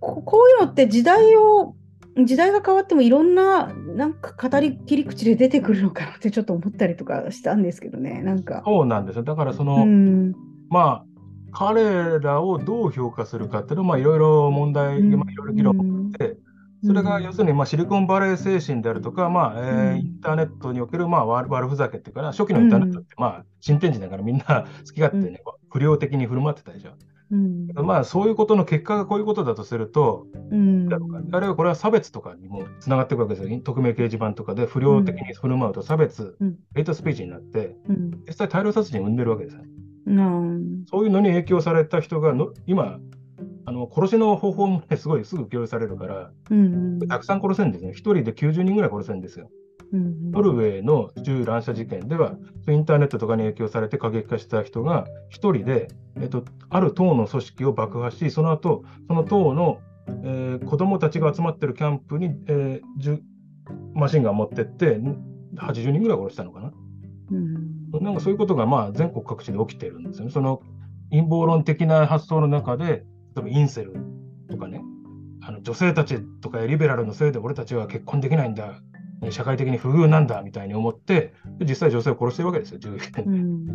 [0.00, 1.74] ここういうのって時代を、
[2.24, 8.62] 時代が変わってもいろんな、なんか語り切り口で出てくるのかなってちょっと思ったりとかしたんですけどね、なんか。
[8.64, 9.22] そうなんですよ。
[9.22, 10.34] だからその、うん、
[10.68, 11.04] まあ、
[11.52, 16.36] 彼らをどう評価するかっていうのは、まあ、いろいろ問題、まあ、いろいろ議論うんで、
[16.84, 24.44] それが要するに、まあ、シリコンバレー精神であるとか、まあえインターネットにおける、まあ、悪悪ふざけっていうかな、初期のインターネットって、まあ、新天地だからみんな
[24.86, 26.92] 好き勝手ね、不良的に振る舞ってたでしょ。
[27.30, 27.68] うん。
[27.74, 30.88] まあ、そういうことの結果がこういうことだとすると、うん。
[31.32, 33.60] あるいはこれは差別とかにもつながっていくわけですよ。
[33.60, 36.56] 匿名掲示板とかで不良的に振る舞うと差別、うん。
[36.74, 38.22] ヘイトスピーチになって、うん。
[38.26, 39.62] 実際大量殺人を生んでるわけですよ。
[40.06, 40.84] うん。
[40.86, 42.98] そういうのに影響された人がの今、
[43.68, 47.90] あの殺しの方法も、ね、すごいすぐ共有されるから、うんたくさん殺せるんですね。
[47.90, 49.50] 1人で90人ぐらい殺せるんですよ。
[49.92, 59.80] うんノルウェーの銃乱射事件では、インターネットとかに影響されて過激化した人が1人で、えっと、ある党の組織を爆破し、その後その党の、
[60.24, 63.20] えー子供たちが集まってるキャンプに、えー銃
[63.92, 64.98] マシンガン持ってって、
[65.56, 66.72] 80人ぐらい殺したのかな。
[67.32, 67.68] うん
[68.02, 70.30] なんかそういうことがまあ全国各地で起きてるんですよね。
[70.30, 70.62] その
[71.10, 73.04] 陰謀論的な発想の中で、
[73.36, 73.94] 例えばインセル
[74.50, 74.82] とかね、
[75.42, 78.80] あの女性たちとかリベラルのせいで俺たちは結婚できないんだ、
[79.30, 83.66] 社会的に不遇なんだみたいに思って、で実際女性を殺してるわけですよ、銃撃でうん。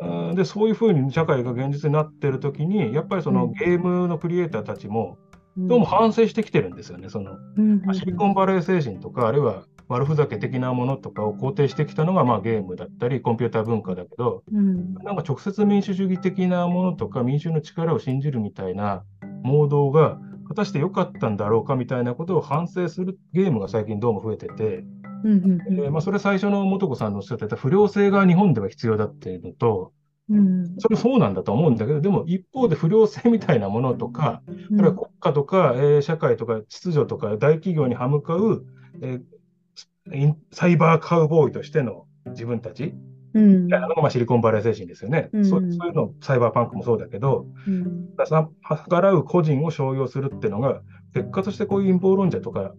[0.00, 3.52] あーで、そういうふうに社会が現実になってる時に、やっぱりそのうん。
[3.52, 5.18] ゲームのクリエイターたちも、
[5.56, 7.08] どうも反省してきてるんですよね。
[7.08, 7.82] そのうん。
[7.94, 14.94] シリコンバレー精神とか、あるいは悪ふざけ的なものとかを肯定してきたのが、まあ、ゲームだったり、コンピューター文化だけど、うん。
[14.94, 19.04] なんか直接民主主義的なものとか、民衆の力を信じるみたいな
[19.42, 20.18] モードが、
[20.48, 24.84] 果たして良かったんだろうかみたいなことを反省するゲームが最近どうも増えてて、
[25.24, 29.92] うんうんえーまあ、それ最初の素子さんのおっしゃってた不良性が日本では必要だっていうのと、
[30.28, 30.74] うん。
[30.78, 34.76] それそうなんだと思うんだけど、でも一方で不良性みたいなものとか、うん。
[34.76, 38.64] 国家とか、えー社会とか秩序とか大企業に歯向かう、
[39.00, 39.22] えー
[40.50, 42.94] サイバーカウボーイとしての自分たち、
[43.34, 43.72] うん。
[43.72, 45.44] あのまあシリコンバレー精神ですよね、うん。
[45.44, 48.08] そうそういうの、サイバーパンクもそうだけど、うん。
[48.26, 48.48] さ
[48.88, 50.82] 計らう個人を商用するっていうのが、
[51.14, 52.74] 結果としてこういう陰謀論者とか、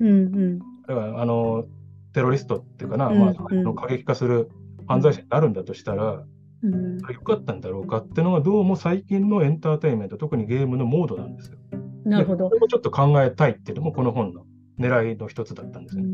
[0.00, 0.60] うんうん。
[0.88, 1.64] あの
[2.12, 3.58] テロリストっていうかな、うんまあ、うん。
[3.60, 4.50] あの過激化する
[4.86, 6.24] 犯罪者になるんだとしたら、
[6.62, 6.98] うん。
[6.98, 11.58] 良かったんだろうかっていうのが、どうも最近のエンターテインメント、特にゲームのモードなんですよ。
[12.04, 12.48] なるほど。
[12.48, 12.60] でこ。
[12.60, 14.44] れをちょっと考えたいっていうのも、この本の
[14.80, 16.04] 狙いの一つだったんですよ。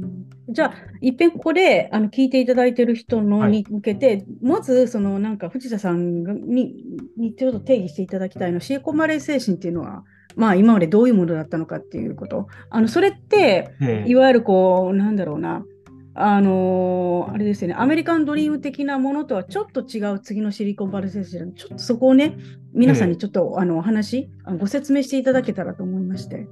[0.48, 6.74] じゃあ、いっぺんここであの聞いていただいている人のはいに向けて、まず、そのなんか藤田さんがに
[7.16, 12.48] にちょっと定義していただきたいのは、シリコンバレー精神っていうのは、まあ、今までどういうものだったのかっていうこと。
[12.68, 15.64] あのそれって、ええいわゆるこう、なんだろうな、
[16.14, 22.36] あのーあれですよね、アメリカンドリーム的なものとはちょっと違う次のシリコンバレー精神、ちょっとそこをね、
[22.72, 26.48] 皆さんにちょっと、あのお話、ご説明していただけたらと思いまして。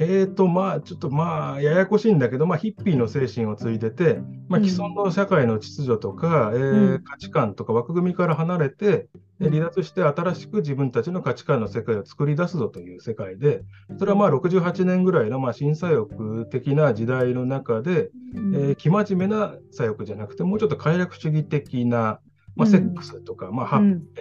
[0.00, 4.68] えーと、まあ、ちょっとまあ、ややこしいんだけど、まあ、ヒッピーの精神を継いでて、まあ、うん。
[4.68, 7.02] 既存の社会の秩序とか、えーうん。
[7.02, 9.08] 価値観とか枠組みから離れて、
[9.40, 13.62] で離脱して新しく自分たちの価値観の世界を作り出すぞという世界で、
[13.98, 18.54] それはまあ68年ぐらいのまあ新左翼的な時代の中で、うん。
[18.54, 22.20] えー生真面目な左翼じゃなくて、もうちょっと快楽主義的な、
[22.58, 22.72] まあ、うん。
[22.72, 23.80] セックスとか、まあ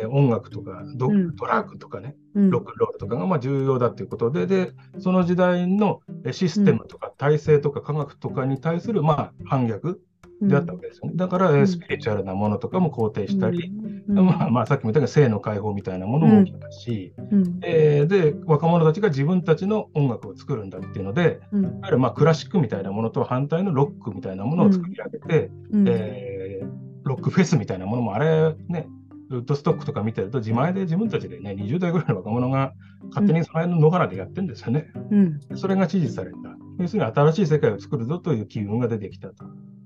[0.10, 2.50] 音楽とかド,、ラッグとかね、うん。
[2.52, 10.02] ロックンロールとかがまあ重要だということで、でその時代のえーシステムとか体制とか科学とかに対するまあ反逆
[10.42, 11.14] であったわけですよね。
[11.16, 13.72] だから、スピリチュアルなものとかも肯定したり、
[14.08, 14.26] うん。
[14.26, 17.60] まあ、まあさっきも言ったように性の解放みたいなものも起きたし、うん。
[17.64, 21.64] えーで若者たちが自分たちの音楽を作るんだっていうので、うん。
[21.64, 25.88] いわゆるまあクラシックみたいなものと反対のロックみたいなものを作り上げて、うん。
[25.88, 28.88] えーロックフェスみたいなものもあれね、
[29.30, 32.74] ウッドストックとか見てると自前で自分たちでね、20代ぐらいの若者が
[33.10, 34.92] 勝手にその辺の野原でやってるんですよね。
[35.12, 36.38] うんそれが支持された。
[36.80, 39.46] 要するに新しい世界を作るぞという機運が出てきたと。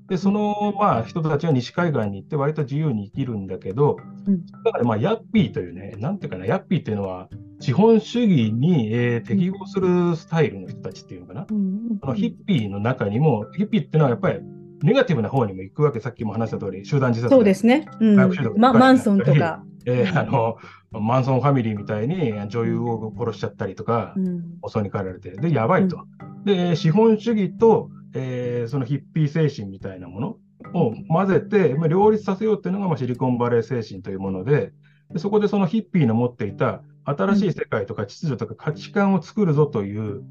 [0.10, 7.30] で、その、まあ、人たちは西海岸に行って割と自由に生きるんだけど、うんだからまあ、ヤッピーというね、なんていうかな、ヤッピーっていうのは、
[7.62, 11.48] 資本主義に、えー適合するスタイルの人たちっていうのかな。
[11.50, 14.42] うんあのヒッピーの中にも、ヒッピーっていうのはやっぱり
[14.84, 17.34] ネガティブな方にも行くわけ、さっきも話した通り、集団自殺。
[17.34, 17.88] そうですね。
[18.00, 18.60] うん。
[18.60, 19.64] まマンソンとか。
[19.86, 20.58] えーあの
[20.92, 24.42] マンソンファミリーみたいに女優を殺しちゃったりとか、うん。
[24.68, 26.06] 襲いに帰られて、で、やばいと。
[26.44, 30.38] で、資本主義と、えーそのヒッピー精神みたいなもの
[30.74, 34.74] を混ぜて、まあ、両立させようっていうのが、まあ、シリコンバレー精神というもので
[35.14, 40.24] で、そこでそのヒッピーの持っていた新しい世界とか秩序とか価値観を作るぞという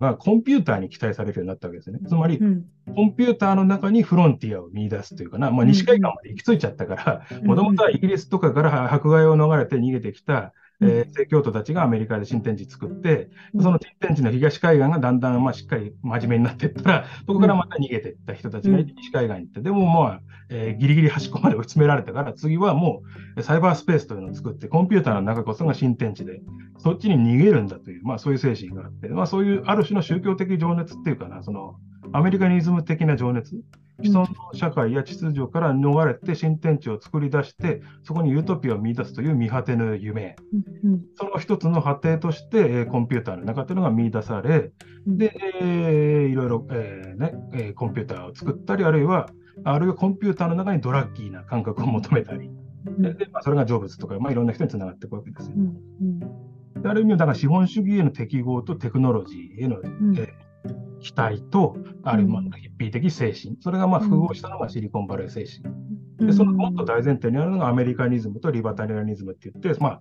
[0.00, 1.98] がコンピューターに期待されるようになったわけですね。
[2.06, 2.64] つまり、うん。
[2.94, 13.62] コンピューターの中にフロンティアを見出すというかな、まあ、西海岸まで行き着いちゃったから、もともとはイギリスとかから迫害を逃れて逃げてきた、えー、正教徒たちがアメリカで新天地作って、うん。
[13.62, 23.02] その新天地の東海岸がだんだんまあしっかり真面目になっていったら、そこからまた逃げていった人たちがいて西海岸に行って、でもまあ、えーギリギリ端っこまで追い詰められたから、次はも
[23.36, 26.40] うサイバースペースというのを作って、コンピューターの中こそが新天地で、
[26.78, 31.76] そっちに逃げるんだという、まあそういう精神があって、まあそういうある種の宗教的情熱っていうかな、その
[32.12, 33.54] アメリカニズム的な情熱、
[34.02, 40.36] 既存の社会や秩序から逃れて新天地を作り出して、そこにユートピアを見出すという見果てぬ夢、
[40.84, 44.72] うんその一つの果てとして、えーコンピューターの中というのが見出され、
[45.06, 45.18] うん。
[45.18, 49.28] で、えーいろいろ、えーねえーコンピューターを作ったり、あるいは、
[49.64, 52.50] あるいはコンピューターの中にドラッキーな感覚を求めたり、
[52.86, 53.02] うん。
[53.02, 55.60] ででまあ、それが成仏とか、まあ、いろんな人につながっていくわけですよう。
[55.60, 55.76] ん
[56.76, 56.82] うん。
[56.82, 60.16] である意味、だから資本主義への適合とテクノロジーへの、うん。
[60.18, 60.49] えー
[61.00, 64.08] 期待と、あるいはヒッピー的精神、それがまあうん。
[64.08, 65.74] 複合したのがシリコンバレー精神。
[66.18, 66.26] うん。
[66.26, 70.00] で、そのもっと大前提にあるのがアメリカニズムとリバタリアニズムって言って、まあ、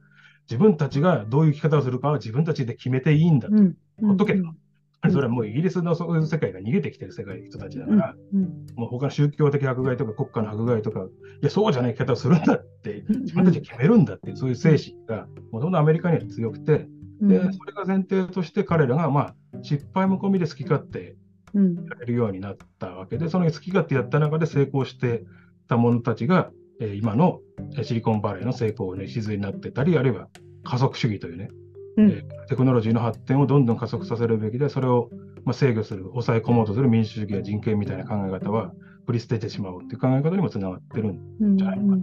[0.49, 3.55] 自分たちがどういう生き方をするかは自分たちで決めていいんだと。
[3.55, 3.75] うん。
[4.01, 4.39] ほっとけと。
[4.39, 4.57] うん。
[5.11, 8.41] それはもうイギリスのそういう世界が逃げてきてる世界の人たちだから、うん。
[8.75, 11.05] もう他の宗教的迫害とか国家の迫害とか、い
[11.41, 21.15] や、そうじゃない生き方をするんだって、自分たちで決めるんだってそういう精神が、もともとアメリカには強くて、うんで、それが前提として彼らが、まあ、失敗も込みで好き勝手
[21.53, 21.75] うん。
[21.75, 25.23] やれるようになったわけで、その好き勝手やった中で成功して
[25.67, 27.39] た者たちが、えー今の
[27.75, 30.27] えーシリコンバレーの成功の礎になってたり、あるいは
[30.63, 31.49] 加速主義というね、
[31.97, 32.10] うん。
[32.10, 35.10] えーテクノロジーの発展をどんどん加速させるべきで、それを
[35.43, 38.71] まあ制御する、抑え込もうとする民主主義や人権みたいな考え方は
[39.05, 41.97] 振り捨ててしまおうっていう考え方にもつながってるんうんじゃないかうん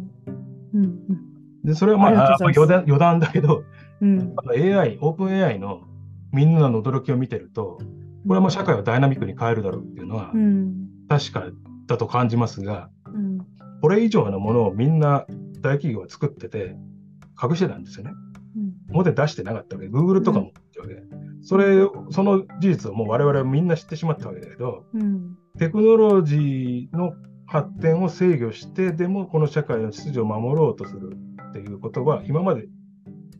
[0.74, 0.92] うん
[1.64, 3.64] で、それはまあ余談だけど、
[4.00, 4.34] うん。
[4.48, 5.82] AI、オープン AI の
[6.32, 7.78] みんなの驚きを見てると、
[8.26, 10.88] これはもう社会をダイナミックに変えるだろうっていうのはうん。
[11.08, 11.44] 確か
[11.86, 13.38] だと感じますが、うん。
[13.80, 15.26] これ以上のものをみんな
[15.60, 16.76] 大企業は作ってて、
[17.42, 18.12] 隠してたんですよね。
[18.90, 21.02] 表に出してなかったわけで、Google とかもってわけで、
[21.42, 25.36] それ、その事実をもう我々はみんな知ってしまったわけだけど、うん。
[25.58, 27.12] テクノロジーの
[27.46, 31.16] 発展を制御して、でもこの社会の秩序を守ろうとする
[31.50, 32.66] っていうことは、今まで、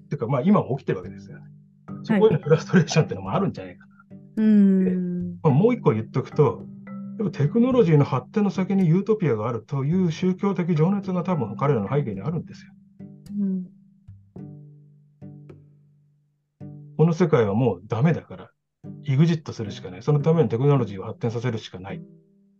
[0.06, 1.44] っていうか、まあ今も起きてるわけですよね。
[2.04, 3.92] そこへのフラストレーションっていうのもあるんじゃないかな。
[4.38, 6.62] うんまあ、もう一個言っとくと、
[7.16, 12.72] でもテクノロジーの発展の先にユートピアがあるという宗教的情熱が多分彼らの背景にあるんですよ。
[13.40, 13.66] うん
[16.96, 18.50] この世界はもうダメだから、
[19.04, 20.02] イグジットするしかない。
[20.02, 22.00] そのためにテクノロジーを発展させるしかないっ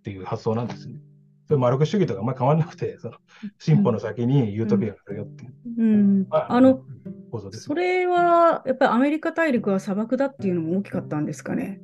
[0.02, 1.00] ていう発想なんですね。
[1.46, 3.14] それマルクス主義とかあんまり変わらなくて、その
[3.58, 5.52] 進歩の先にユートピアがあるよっていう。
[5.78, 6.80] うんまあの、
[7.30, 7.64] 構造です。
[7.64, 11.80] それはやっぱりアメリカ大陸は砂漠だっていうのも大きかったんですかね？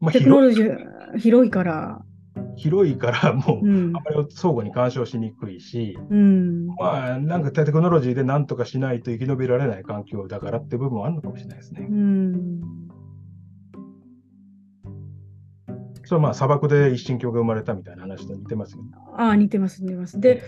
[0.00, 2.02] まあ、テクノ広ロジー広いから。
[2.56, 11.92] 広いから、もう、うんあまり相互に干渉しにくいし、うんまあ、なんかテクノロジーで何とかしないと生き延びられない環境だからって部分はあるのかもしれないですねう。
[11.92, 12.60] ん
[16.08, 18.92] それはまあ砂漠で一神教が生まれたみたいな話と似てますよね。
[19.18, 20.18] ああ、似てます、似てます。
[20.18, 20.42] で、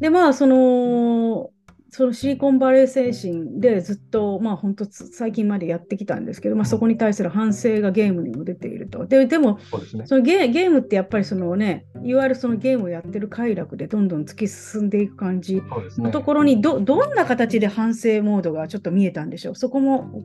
[0.00, 1.50] で、まあ、その、
[1.90, 9.04] そのシリコンバレー精神でずっと、まあ本当つ最近までやってきたんですけど、まあそこに対する反省がゲームにも出ていると。
[9.04, 10.06] で、でも、そうですね。
[10.06, 15.62] そのゲゲームってやっぱりそのね、いわゆるそのゲームをやってる快楽でどんどん突き進んでいく感じ。
[15.98, 19.54] のところにど、どんな形で反省モードがちょっと見えたんでしょう？
[19.54, 20.22] そこも、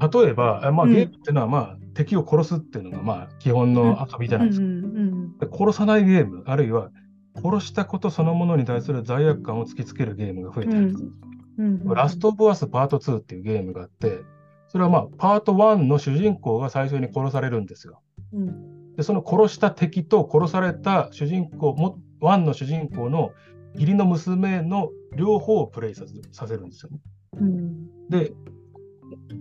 [0.00, 4.66] 例えば、あまあ、うんゲームっていうのは、まあ、敵を殺すっていうのが、まあ、基本の遊びじゃないですか。
[4.66, 6.90] うんうんで殺さないゲーム、あるいは
[7.34, 11.02] 殺したことそのものに対する罪悪感を突きつけるゲームが増えてるんです。
[11.02, 14.20] うんうんラスト・オブ・アス・パート2っていうゲームがあって、
[14.68, 18.00] それはまあ、パート1の主人公が最初に殺されるんですよ。
[18.32, 23.32] うんで、その殺した敵と殺された主人公、も1の主人公の
[23.74, 26.98] 義理の娘の両方をプレイさせさせるんですよね。
[27.40, 28.32] うんで、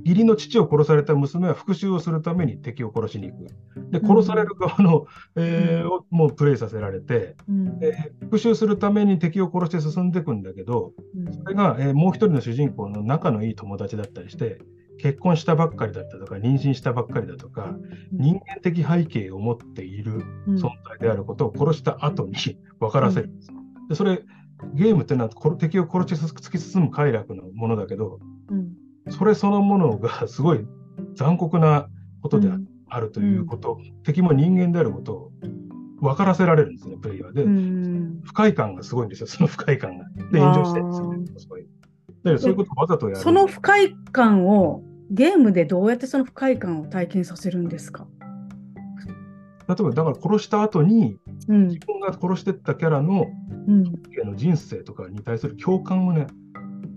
[0.05, 3.47] 義理の父を殺された娘は復讐をするために敵を殺しに行く。
[3.91, 5.05] で、殺される側の、
[5.35, 7.79] えーをもうプレイさせられて、うん。
[7.79, 11.33] で復讐するために敵を殺して進んでいくんだけど、うん。
[11.33, 14.59] それが、えーもう一人の主人公の仲のいい友達だったりして、
[14.97, 17.75] 結婚したばっかりだったとか、妊娠したばっかりだとか、
[18.11, 20.55] 人間的背景を持っているうん。
[20.55, 22.33] 存在であることを殺した後に
[22.79, 23.49] 分からせるんです。
[23.89, 24.23] でそれ、
[24.73, 28.19] ゲームってのは殺敵を殺し突き進む快楽のものだけど、
[28.49, 28.73] うん
[29.09, 30.65] それそのものがすごい
[31.15, 31.87] 残酷な
[32.21, 32.49] ことで
[32.87, 35.31] あるということ、敵も人間であることを
[36.01, 37.43] 分からせられるんですね、プレイヤーで。
[37.43, 40.05] うん不快感がすごいんですよ、その不快感が。
[40.31, 41.25] で、炎上してるんですよね。
[41.37, 41.63] そうい
[42.35, 43.19] うそういうことをわざとやる。
[43.19, 48.07] その不快感をゲームでどうやってその不快感を体験させるんですか、
[49.67, 53.25] 例えば、だから殺した後に、うん自分が殺してったキャラの
[53.67, 56.27] うんの人生とかに対する共感をね、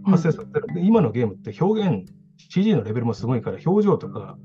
[0.04, 0.74] 発生させてる。
[0.74, 4.36] で、今のゲームって表現、CG のレベルもすごいから、表情とか、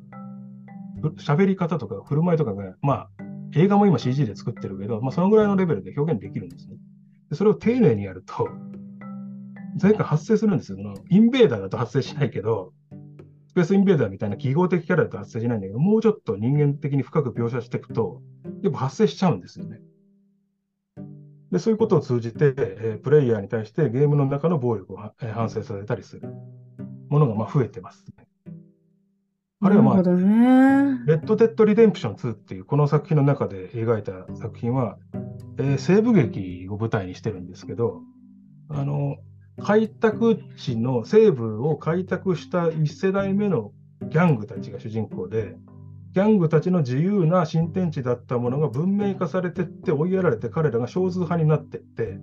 [1.18, 3.10] 喋り方とか、振る舞いとかが、まあ、
[3.56, 6.76] 映画も今 CG で作ってるけど、まあ、そのぐらいのレベルで表現できるんですね。
[7.30, 8.48] でそれを丁寧にやると、
[9.82, 10.78] 前回発生するんですよ。
[11.10, 12.74] インベーダーだと発生しないけど、
[13.48, 18.22] スペースインベーダーみたいな記号的キャラだと発生しないんだけど、もうちょっと人間的に深く描写していくと、
[18.62, 19.80] やっぱ発生しちゃうんですよね。
[21.52, 26.30] でそういうことを通じて、えープレイヤーに対してゲームの中の暴力をは、えー反省させたりする
[27.10, 28.28] ものがまあ増えてます、ね。
[29.62, 31.04] あるいは、まあ、ね。
[31.06, 34.98] レッド・デッド・リデンプション2っていうこの作品の中で描いた作品は、
[35.58, 38.02] えー西部劇を舞台にしてるんですけど、
[38.70, 39.18] あの
[39.62, 43.72] 開拓地の西部を開拓した1世代目の
[44.04, 45.58] ギャングたちが主人公で、
[46.12, 52.20] ギャングたちの自由な新天地だったものが文明化されてって追いやられて彼らが少数派になってって、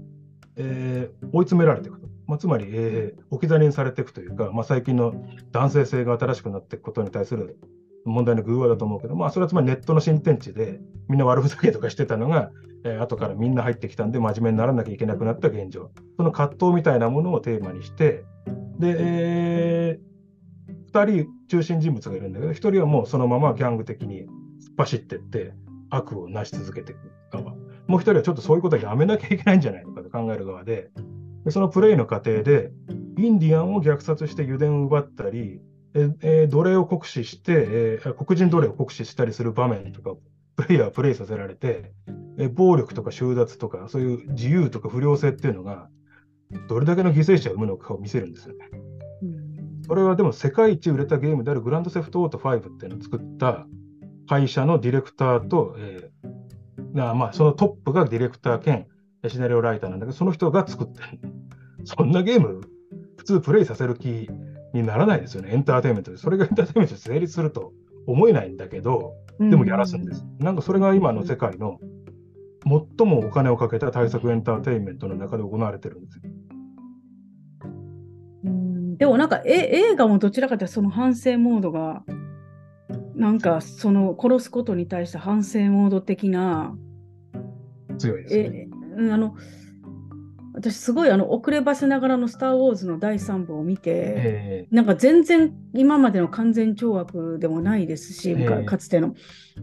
[0.56, 2.08] えー追い詰められていくと。
[2.26, 5.14] まあ、つまり、えー置き去りにされていくというか、まあ、最近の
[5.52, 7.58] 男性性が新しくなっていくことに対する
[8.04, 12.50] 問題の偶話だと思うけど、まあ、それはつまりネットの新天地で、みんな悪ふざけとかしてたのが、
[12.84, 15.90] えー後からみんな入ってきたんで、真面目にならなきゃいけなくなった現状。
[16.16, 18.24] その葛藤みたいなものをテーマにして、
[18.78, 20.00] で、え
[20.96, 24.28] 2人中心人物がいるんだけど、1人はもうそのままギャング的に突っ
[24.78, 25.52] 走ってって、
[25.90, 26.98] 悪を成し続けていく
[27.32, 27.52] 側。
[27.86, 30.90] もう1人はちょっとそういうことはやめなきゃいけないんじゃないのかと考える側で、
[31.44, 32.72] でそのプレイの過程で、
[33.18, 35.60] インディアンを虐殺して油田を奪ったり、
[35.94, 40.14] ええ奴隷を酷使して、え黒人奴隷を酷使したりする場面とか、
[40.56, 41.92] プレイヤーはプレイさせられて、
[42.38, 45.88] え暴力とか収奪とか、そういう自由とか不良性っていうのが、
[46.68, 48.68] どれだけの犠牲者を生むのかを見せるんですよね。
[49.86, 53.66] うんこれはでも世界一売れたゲームであるグランドセフトオート5っていうのを作った
[54.28, 58.86] 会社のディレクターと、えーなまあ、そのトップがディレクター兼
[59.28, 61.06] シナリオライターなんだけど、その人が作ってる。
[61.84, 62.60] そんなゲーム、
[63.16, 64.28] 普通プレイさせる気
[64.72, 66.16] にならないですよね、エンターテインメントで。
[66.16, 67.72] それがエンターテインメントで成立すると
[68.06, 70.24] 思えないんだけど、でもやらすんです。
[70.38, 71.78] なんかそれが今の世界の
[72.98, 76.22] 最もお金をかけた対策エンターテインメントの中で行われてるんですよ。
[78.96, 78.98] うん。
[78.98, 82.02] でもなんかえ映画もどちらかというとその反省モードが
[83.14, 86.76] なんかその殺すことに対して反省モード的な
[87.98, 88.68] 強いですよね。
[88.72, 89.36] えうんあの
[90.56, 98.44] 私すごいあの遅ればせながらの「スター・ウォーズ」の第3部を見て、えなんか全然今までの完全懲悪でもないですし、ええ。
[98.46, 99.14] かかつての。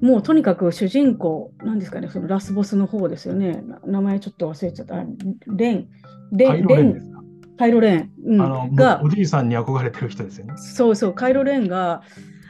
[0.01, 3.63] もうとにかく主人公なんですかねそのラスボスの方ですよね。
[3.67, 4.99] な名前ちょっと忘れちゃった。
[4.99, 5.05] あ
[5.47, 5.88] レン。
[6.31, 6.67] レン。
[6.67, 7.13] レン
[7.58, 10.54] カイロレン、うんあのがおじいさんに憧れてる人ですよね。
[10.58, 12.01] そうそう、カイロレンが、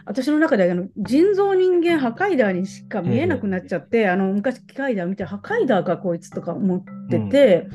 [0.05, 7.67] 私の中であの人造人間破壊ダーにしか見えなくなっちゃって、あの昔機械ダー見て、破壊ダーかこいつとか思ってて、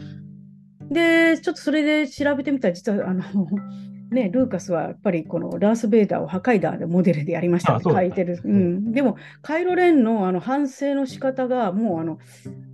[0.90, 3.22] で、ちょっとそれで調べてみたら、実はあの、
[4.10, 8.40] ね、ルーカスはやっぱりこのダース・ベイダーを破壊ダーでモデルでやりましたって書いてる。
[8.42, 8.74] ううん。
[8.88, 12.18] ん、でも、カイロレンのあの反省の仕方が、もうあの、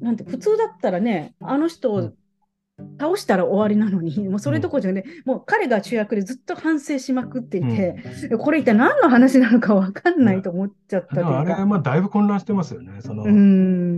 [0.01, 2.13] なんて、普通だったらね、あの人を
[2.99, 7.97] 倒したら終わりなのに、もうそれどころじゃね、もう彼が主役でずっと反省しまくっていて、
[8.39, 11.66] これ一体何の話なのか分かんないと思っちゃったというでもあれ、か。
[11.66, 13.01] まあ、だいぶ混乱してますよね。
[13.01, 13.22] その。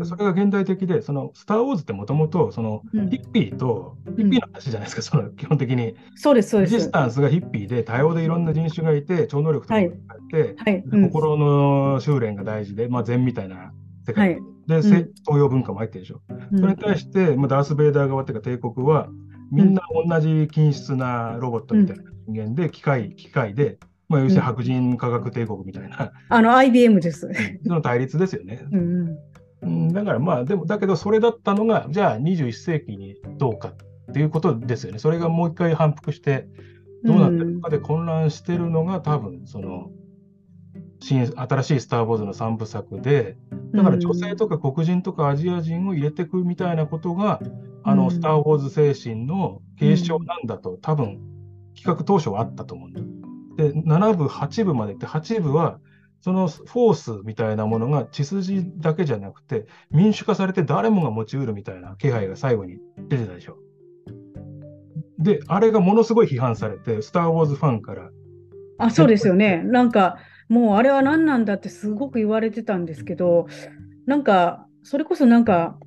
[0.05, 5.95] それが現代的で、そのスター・ウォーズってもともと、そのうんヒッピーと、ヒッピーの話じゃないですか、その基本的に。
[6.15, 6.91] そうです、そうですレジス。
[6.91, 10.83] タンスがヒッピーで、多様でいろんな人種がいて、超能力とかがあって、はい。
[10.87, 13.73] うん心の修練が大事で、まあ、禅みたいな
[14.07, 16.23] 世界、はいで、せ東洋文化も入ってるでしょ。
[16.29, 16.61] うん。
[16.61, 19.09] それに対して、まあ、ダース・ベイダー側っていうか帝国は、
[19.53, 27.29] みんな同じ均質なロボットみたいな人間で、機械、機械で、まあ、要するに白人科学帝国みたいな、あの、IBM です。
[27.65, 28.65] その対立ですよね。
[28.71, 29.17] うん
[29.93, 33.73] だからまあ、でも、だけどそれだったのが、じゃあ21世紀にどうか
[34.11, 34.99] っていうことですよね。
[34.99, 36.47] それがもう一回反復して、
[37.05, 39.91] どうなってるのかで混乱してるのが、多分その、
[41.01, 43.37] 新新しいスター・ウォーズの3部作で、
[43.75, 47.41] だから女性とか黒人とかアジア人を入れていくみたいなことが、
[47.85, 51.21] あの、うんスター・ウォーズ精神の継承なんだと、多分
[51.77, 53.01] 企画当初はあったと思うんだ。
[53.57, 55.79] で、7部、8部まで行って、8部は、
[56.21, 62.79] そのフォースみたいなものが血筋だけじゃなくて、民主化されて誰もが持ちうるみたいな気配が最後に
[63.09, 63.59] 出てたでしょ。
[65.19, 68.11] で、あれがものすごい批判されて、スター・ウォーズファンから、
[68.79, 69.63] あ、そうですよね。
[69.63, 70.17] なんか、
[70.49, 73.47] もうあれは何なんだってすごく言われてたんですけど、
[74.07, 75.79] なんか、それこそなんか、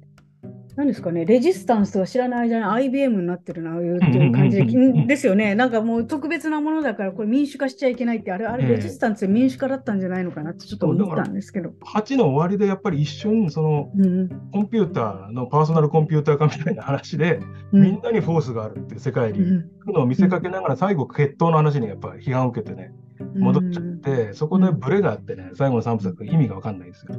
[0.80, 5.54] 何ですかね、レジスタンスとか知らない間に IBM になってるな、っていう感じでうんうんうんうんですよね。
[5.54, 8.70] なんかもう特別なものだから、これ民主化しちゃいけないって、あれ、あれええ。
[8.78, 11.74] レジスタンスで民主化だったんじゃないのかなってちょっと思ったんですけど。
[11.86, 17.42] 8の終わりでやっぱり一瞬、そのうんコンピューターのパーソナルコンピューター化みたいな話で、
[17.74, 17.82] うん。
[17.82, 19.40] みんなにフォースがあるって世界に。
[19.40, 19.70] うん。
[19.94, 22.94] のを見せかけながら、最後、決闘の話にやっぱ批判を受けてね、
[23.36, 27.16] 戻っちゃって、そこでブレがあってね、最後の3部作、意味が分かんないですよ。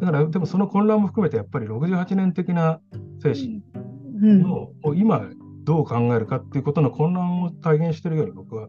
[0.00, 2.80] だから、でもその混乱も含めて、やっぱり68年的な
[3.22, 3.62] 精神
[4.22, 5.28] うんの、を今、
[5.64, 8.68] どう考えるかっていうことの混乱を体現してるように僕は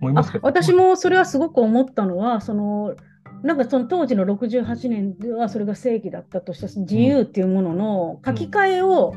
[0.00, 0.46] 思いますけど。
[0.46, 2.94] あ私もそれはすごく思ったのは、その
[3.42, 9.14] なんかその当時の68年ではそれが正義だったとした自由っていうものの書き換えを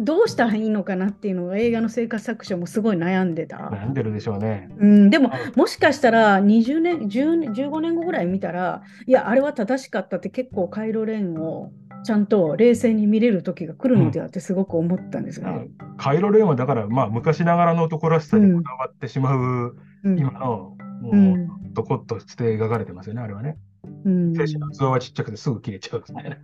[0.00, 3.56] どうしたらいいのかなっていうのが映画の制作作者もすごい悩んでた。
[3.56, 4.68] 悩んでるでしょうね。
[4.78, 11.72] うん、でもはいもしかしたら20年、10年15年後ぐらい見たら、いや、あれは正しかったって結構カイロレンを
[12.04, 15.62] ちゃんと冷静に見れる時が来るのではってすごく思ったんですが。
[15.96, 23.56] カイロレーンはだから、まあ、昔ながらの男らしさにこだわってしまう、うん今の、もう、うん男として描かれてますよね、あれはね。
[24.04, 24.34] うん。
[24.34, 26.36] 精神の器はちっちゃくてすぐ切れちゃうみたいな。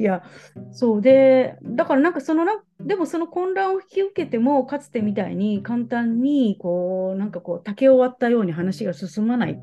[0.00, 0.22] いや、
[0.72, 1.00] そう。
[1.00, 9.60] で、だからなんかそのな、でもその混乱を引き受けても、かつてみたいに簡単に、こう、なんかこう、竹を割ったように話が進まない。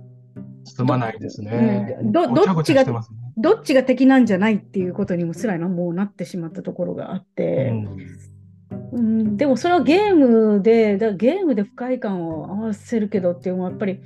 [0.65, 1.97] 進まないですね。
[2.01, 2.11] うん。
[2.11, 3.17] どごちゃごちゃしてますね。
[3.37, 7.73] どっちが敵なんじゃないっていうことにもすらもうなってしまったところがあって、
[8.91, 14.01] うん、でもそれはゲームで、だゲームで不快感を合わせるけどっていうのはやっぱり、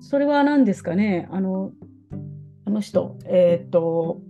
[0.00, 1.72] それは何ですかね、あの、
[2.64, 4.20] あの人、えーっと、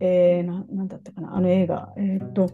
[0.00, 2.50] えー、ななんだったかな、あの映画、えーっと、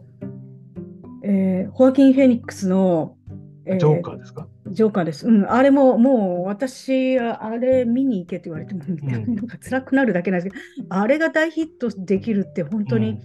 [1.23, 3.17] えーホアキン・フェニックスの、
[3.65, 4.49] えージョーカーですか？
[4.69, 5.27] ジョーカーです。
[5.29, 9.35] うん、あれももう私、ああれ見に行けって言われても、ん。
[9.35, 13.21] なんか辛くなるだけなんですけど、あれが大ヒットできるって本当に、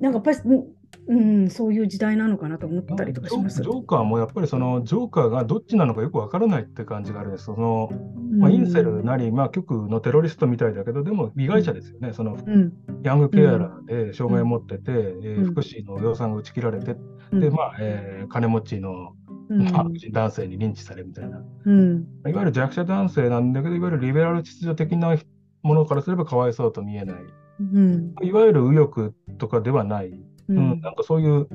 [0.00, 0.38] なんかやっぱり、
[1.08, 3.62] うんうん、そういう時代なのかなと思ったりとかします。
[3.62, 7.44] ジョジョーカーもやっぱりそのジョーカーがどっちなのかよくわからないって感じがあるんです。
[7.44, 7.90] その
[8.38, 12.12] まあ、インセルなり、まあ、極のテロリストみたいだけど、でも被害者ですよね。
[12.12, 16.96] そのうん、ヤングケアラーで障害を持ってて、えーうん福祉の予算が打ち切られて、
[17.32, 19.14] うんで、まあ、えー金持ちの、
[19.48, 21.42] うんまあ、男性にリンチされるみたいな。
[21.64, 25.16] うんいわゆる弱者男性なんだけど、いわゆるリベラル秩序的な
[25.62, 27.16] ものからすればかわいそうと見えない。
[27.60, 30.12] うんいわゆる右翼とかではない。
[30.48, 30.58] ううん。
[30.58, 31.48] ん、なんかそういう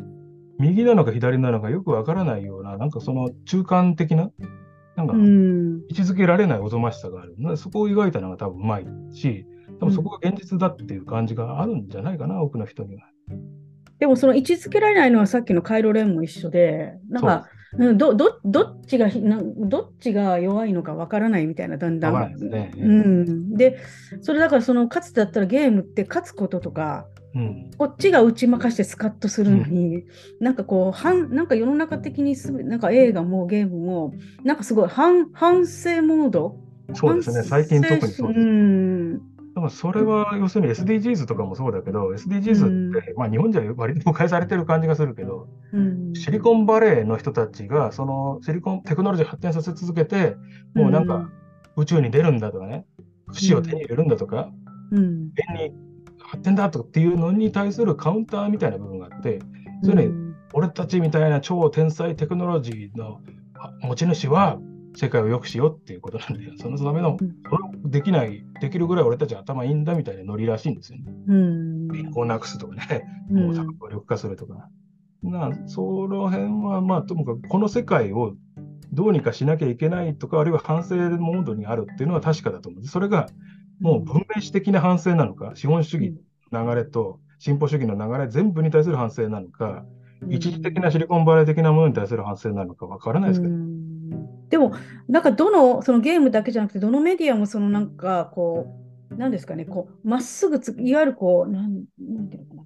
[0.59, 4.31] 右なのか左なのかよくわからないような、なんかその中間的な、
[4.95, 5.81] なんかうん。
[5.89, 7.35] 位置づけられないおぞましさがある。
[7.37, 9.45] なそこを描いたのが多分うまいし、
[9.79, 13.03] 多分そこが現実だっていう感じがあるんじゃないかな、多くの人には。
[13.99, 17.93] でもその位置づけられないのはさっきのカイロレンも一緒で、なんか、う。
[17.93, 22.31] んどどどっちがひなどっちが弱いのかわからないみたいな、だんだん。
[22.33, 22.73] ですね。
[22.77, 23.77] うん、で、
[24.21, 27.71] それだからその、かつてだったらゲームって勝つこととか、うん。
[27.77, 30.03] こっちが打ち負かしてスカッとするのに、
[30.39, 34.13] なんかこう、反なんか世の中的にすべなんか映画もゲームも、
[34.43, 36.57] なんかすごい反反省モード？
[36.93, 38.39] そうですね、最近特にそうです。
[38.39, 39.17] ん。
[39.53, 46.13] でもそれは要するに SDGs とかもそうだけど、SDGs って、まあ日本じゃ割と誤解されてる感じがするけど、うん。
[46.13, 50.35] シリコンバレーの人たちが、そのシリコンテクノロジー発展させ続けて、
[50.73, 51.29] もうなんか
[51.75, 52.85] 宇宙に出るんだとかね、
[53.27, 54.51] 不死を手に入れるんだとか、
[54.91, 55.31] うん。
[55.35, 55.90] 変に
[56.31, 59.39] 発展だとかっていうのに対するカウンターみたいな部分があって、
[59.83, 63.19] それうん俺たちみたいな超天才テクノロジーの
[63.57, 64.59] あ持ち主は
[64.95, 66.53] 世界を良くしようっていうことなんだよ。
[66.57, 71.11] そのための、うんそれをできない、できるぐらい俺たち頭いいんだみたいなノリらしいんですよね。
[71.27, 74.69] うん貧困をなくすとかね、うんもう作業力化するとか。
[75.23, 78.35] なその辺は、まあ、ともかくこの世界を
[78.91, 82.93] どうにかしなきゃいけないとか、あるいは反省モードにあるっていうのは確かだと思うんです。
[82.93, 83.27] それが
[83.81, 86.13] もう文明史的な反省なのか、資本主義
[86.51, 89.83] の流れと進歩主義の流れ全部に対する反省なのか、
[90.29, 94.47] 一時的なシリコンバレー的なものに対する反省なのかわからないですけど、うん。
[94.49, 94.73] でも、
[95.07, 98.67] なんかどのそのゲームだけじゃなくて、どのメディアもそのなんかこ
[99.09, 102.60] う、なんですかね、こうまっすぐつ、いわゆるこう、なんなんていうのかな。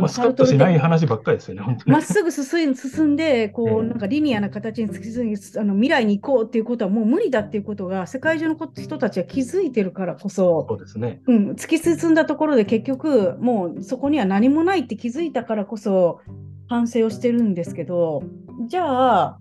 [0.00, 1.78] まあ、スカッとしない話ばっかりですよね。
[1.86, 11.22] まっすぐ進ん 進んで、こう、ええなんかリニアな形に突き進みあの未来に行こうっていうことはもう無理だっていうことが、世界中のこ人たちは気づいてるからこそ、そうですね。
[11.26, 16.20] うん、突き進んだところで結局、もうそこには何もないって気づいたからこそ、
[16.66, 18.22] 反省をしてるんですけど、
[18.68, 19.38] じゃあ、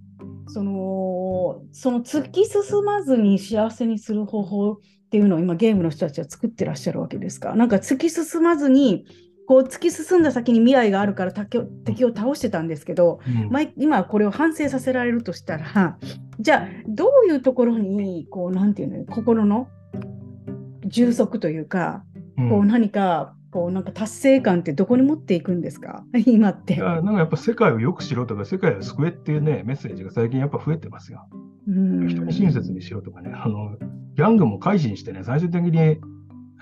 [0.48, 4.76] その、その突き進まずに幸せにする方法っ
[5.10, 7.56] ていうのを今ゲームの人たちは作ってらっしゃるわけですか？
[7.56, 9.06] なんか突き進まずに、
[9.46, 13.50] こう突き進んだ先に未来があるから敵を敵を倒してたんですけど、うん。
[13.50, 15.98] まあ今はこれを反省させられるとしたら、
[16.40, 19.68] じゃあどういうところに、こう、なんていうの、心の
[20.86, 22.04] 充足というか、
[22.38, 22.50] うん。
[22.50, 26.04] こう何か、こうなんか達成感ってどこに持っていくんですか？
[26.26, 26.74] 今って。
[26.74, 31.28] いやなんかやっぱ世界を良くしろとか、世界を救えっていうね、メッセージが最近やっぱ増えてますよ。
[31.68, 32.08] うん。
[32.08, 33.78] 人に親切にしろとかね、あの
[34.16, 36.00] ギャングも改心してね、最終的に、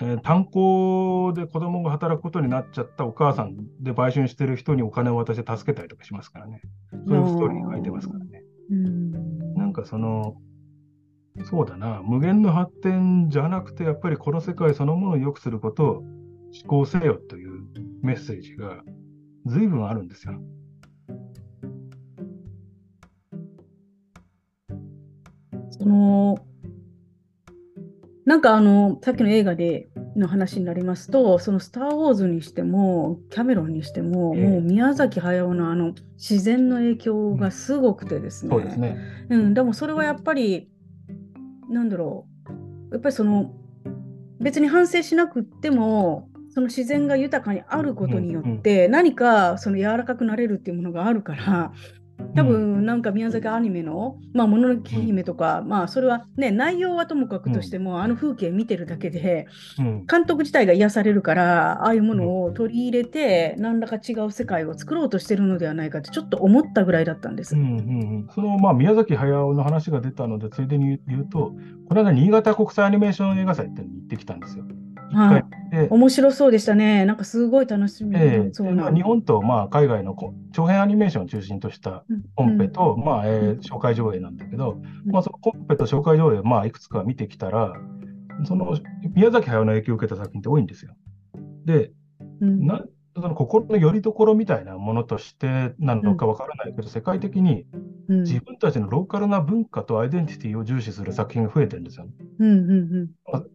[0.02, 6.62] えー炭鉱で子供が働くことになっちゃったお母さんで売春してる人にお金を渡して助けたりとかしますからね。
[7.08, 8.44] そういうストーリーが書いてますからね。
[8.72, 9.12] うん
[9.56, 10.36] なんかその、
[11.46, 16.06] そうだな、無限の発展じゃなくて、やっぱりこの世界そのものを良くすることを思
[16.68, 17.64] 考せよという
[18.02, 18.84] メッセージが
[19.46, 20.34] 随分あるんですよ。
[25.70, 26.38] その
[28.26, 38.50] なんかあのさっきの映画での話になりますと、そのスター・ウォーズにしても、キャメロンにしても、ええもう宮崎駿のあの自然の影響がすごくてですね。
[38.52, 38.98] そうですね。
[39.30, 40.70] うん、でもそれはやっぱり、
[41.70, 42.28] なんだろ
[42.90, 43.54] う、やっぱりその、
[44.40, 51.72] 別に反省しなくっても、その自然が豊かにあることによって、何かその柔らかくなれるっていうものがあるから、
[52.36, 59.48] 多分なんか宮崎アニメの「まあ、もののけ姫」とか、まあそれはね内容はともかくとしても、あの風景見てるだけで
[59.80, 60.06] うん。
[60.06, 67.56] 監督自体が癒されるからああいうものを取り入れて、何らか違う世界を作ろうとしてるのではないかってちょっと思ったぐらいだったんです。
[67.56, 67.72] うんうんう
[68.20, 71.54] ん、その、まあ、宮崎駿の話が出たので、ついでに言うと、
[71.88, 74.66] この間、新潟国際アニメーション映画祭っていうのに行ってきたんですよ。
[75.12, 75.46] 一はい
[75.90, 77.06] 面白そうでしたね。
[77.06, 78.18] なんかすごい楽しみ。
[78.18, 78.50] ええ。
[78.52, 78.74] そう。
[78.74, 78.92] な。
[78.92, 82.24] 日本とまあ海外のこ長編アニメーションを中心としたうん。
[82.36, 87.74] コンペと、まあえー紹介上映なんだけど、まあ、そのコンペと紹介上映をまあいくつか見てきたら、
[88.46, 88.78] その
[89.16, 90.94] 宮崎駿の影響を受けた作品って多いんですよ。
[91.66, 91.92] で、
[92.42, 92.66] うん。
[92.66, 92.84] な
[93.16, 97.66] その心の拠り所みたいなものとしてなのかわからないけど、世界的に
[98.10, 98.22] うん。
[98.24, 102.08] 自分たちのローカルな文化とアイデンティティを重視する作品が増えてるんですよ。
[102.40, 103.46] うんうん宮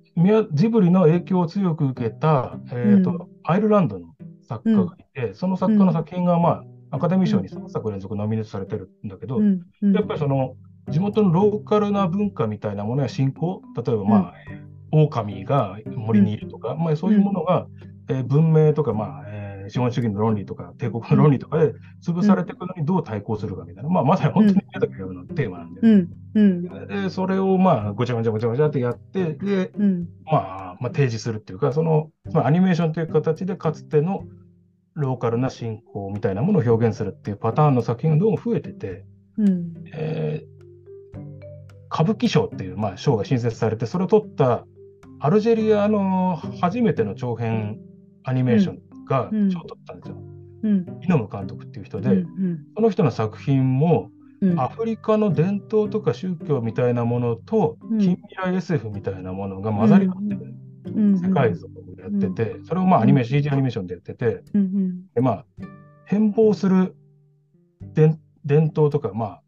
[0.52, 3.18] ジブリの影響を強く受けた、えーとうん。
[3.44, 9.60] アイルランドの作家がいて、その作家の作品が、まあ、アカデミー賞に3作連続ノミネートされてるんだけど、うん。
[9.82, 9.92] うん。
[9.94, 10.54] やっぱりその
[10.90, 14.34] 地元のローカルな文化みたいなものや信仰、例えば、まあ
[14.92, 17.66] 狼が森にいるとか、まあ、そういうものが、
[18.08, 30.08] えー文明とか、まあえー資本主義の論理とか、帝国の論理とかで潰されていくのにどう対抗するかみたいな、まあ、まさに本当に宮崎駿のテーマなんで、でそれをまあごちゃごちゃごちゃごちゃってやって、で、うん。
[30.24, 34.24] まあ、まあ、提示するっていうか、その、まあ、アニメーションという形でかつての
[34.94, 39.04] ローカルな信仰みたいなものを表現するっていうパターンの作品がどうも増えてて、
[39.38, 39.74] うん。
[39.92, 40.56] えー
[41.88, 44.66] 歌舞伎賞っていう、まあ、賞が新設されて、それを取った
[45.18, 47.78] アルジェリアの初めての長編
[48.24, 49.50] アニメーションがうん。
[49.50, 50.16] 賞を取ったんですよ。
[50.62, 51.00] うん。
[51.02, 54.60] イノム監督っていう人で、うんその人の作品もうん。
[54.60, 57.98] アフリカの伝統とか宗教みたいなものとうん。
[57.98, 60.54] 近未来 SF みたいなものが混ざり合ってる。
[60.86, 61.18] うん。
[61.18, 65.06] 世界像をやってて、それをまあアニメ、CG アニメーションでやってて、うんうん。
[65.14, 65.44] でまあ、
[66.04, 66.94] 変貌する
[67.80, 69.42] 伝伝統とか、まあ、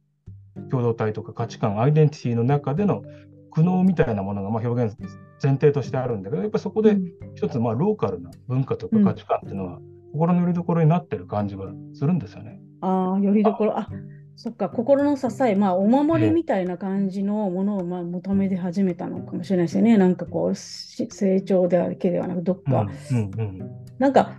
[0.71, 3.03] 共同体とか価値観、アイデンティティの中での
[3.51, 4.97] 苦悩みたいなものがまあ表現
[5.43, 6.97] 前提としてあるんだけど、やっぱりそこで
[7.35, 9.81] 一つまあローカルな文化とか価値観っていうのは、
[10.13, 12.61] 心の拠り所になってる感じはするんですよね。
[12.81, 13.89] ああ、よりどころ、あ、
[14.37, 19.99] そっか、心の支え、まあ、お守りみたいな感じのものをまあ求めて始めたのかもしれないですよね。
[19.99, 23.71] なんかこう、し成長だけではなく、どっか、うんうんうん。
[23.99, 24.37] なんか、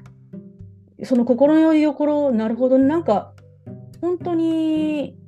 [1.03, 3.33] その心のよりどころ、なるほど、なんか、
[3.99, 5.18] 本当に、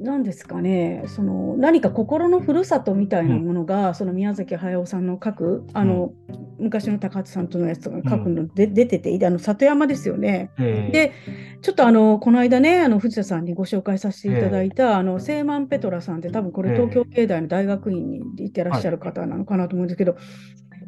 [0.00, 6.12] なんですかね、その何か心のふるさとみたいなものが、その宮崎駿さんの書く、あの、
[6.58, 10.50] 昔の高畑さんとのやつとか書くので、出てて、あの里山ですよね。
[10.58, 10.92] ええ。
[10.92, 11.12] で、
[11.62, 16.76] ちょっとあの、この間ね、あの藤田さんにご紹介させていただいた、あの、セーマン・ペトラさんって、多分これ、ええ。
[16.76, 20.16] 東京芸大の大学院にいてらっしゃる方なのかなと思うんですけど、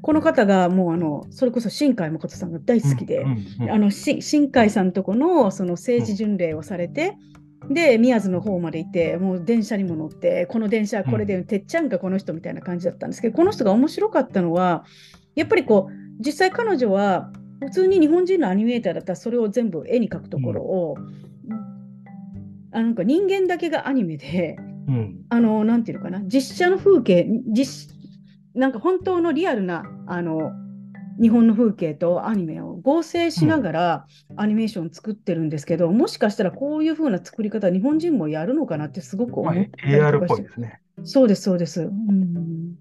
[0.03, 3.71] この方がもう、あの、それこそ新海誠さんが大好きで、うんうんうん。
[3.71, 7.17] あのし新海さんとこのその政治巡礼をされて、
[7.71, 14.85] で宮津の方まで行ってもう電車にも乗ってこの電車はこれで、てっちゃんかこの人みたいな感じだったんですけどこの人が面白かったのは
[15.35, 15.93] やっぱりこう
[16.25, 20.97] 実際彼女は普通に日本人のアニメーターだったらそれを全部絵に描くところを、
[22.73, 24.57] あなんか人間だけがアニメで
[24.89, 25.25] うん。
[25.31, 27.95] あのなんていうのかな実写の風景実
[28.55, 30.53] なんか本当のリアルなあの
[31.21, 34.07] 日本の風景とアニメを合成しながら
[34.37, 40.81] アニメーション作ってるんですけど、もしかしたらこういう風な作り方日本人もやるのかなってすごく思まあったりと AR っぽいですね。
[41.05, 41.83] そうですそうです。
[41.83, 42.77] うん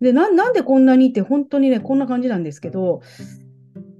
[0.00, 3.00] でななんでこんなにって本当にねこんな感じなんですけど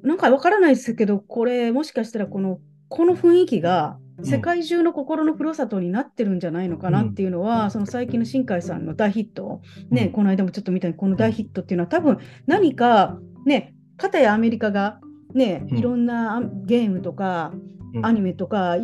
[0.03, 9.61] なんかわからないですけどこれもしかしたらこのこの雰囲気が世界中の心のふるさとになってるんじゃないのかなっていうのは、その最近の新海さんの大ヒット、
[9.91, 10.13] ねうん。
[10.13, 15.01] この間もちょっと見たこの大ヒットっていうのは多分何かね片やアメリカが
[15.35, 15.79] ねうん。
[15.79, 17.53] いろんなあゲームとか、
[17.95, 18.07] うん。
[18.07, 18.77] アニメとか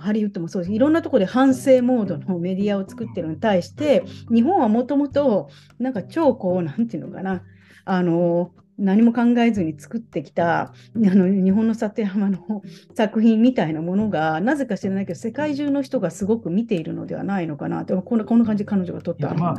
[0.00, 0.72] ハリウッドもそうです。
[0.72, 7.42] いろんなところで反省モードのメディアを作ってるのに対して日本はもともとなんか超こうなんていうのかな。
[7.84, 12.62] あの何も考えずに作ってきたあの日本の里山の
[12.94, 19.28] 作品みたいなものがなぜか知らないけど世界中の人がすごく見ているのではないのかなってこんなこんな感じで彼女が撮った。
[19.28, 19.56] いやまあ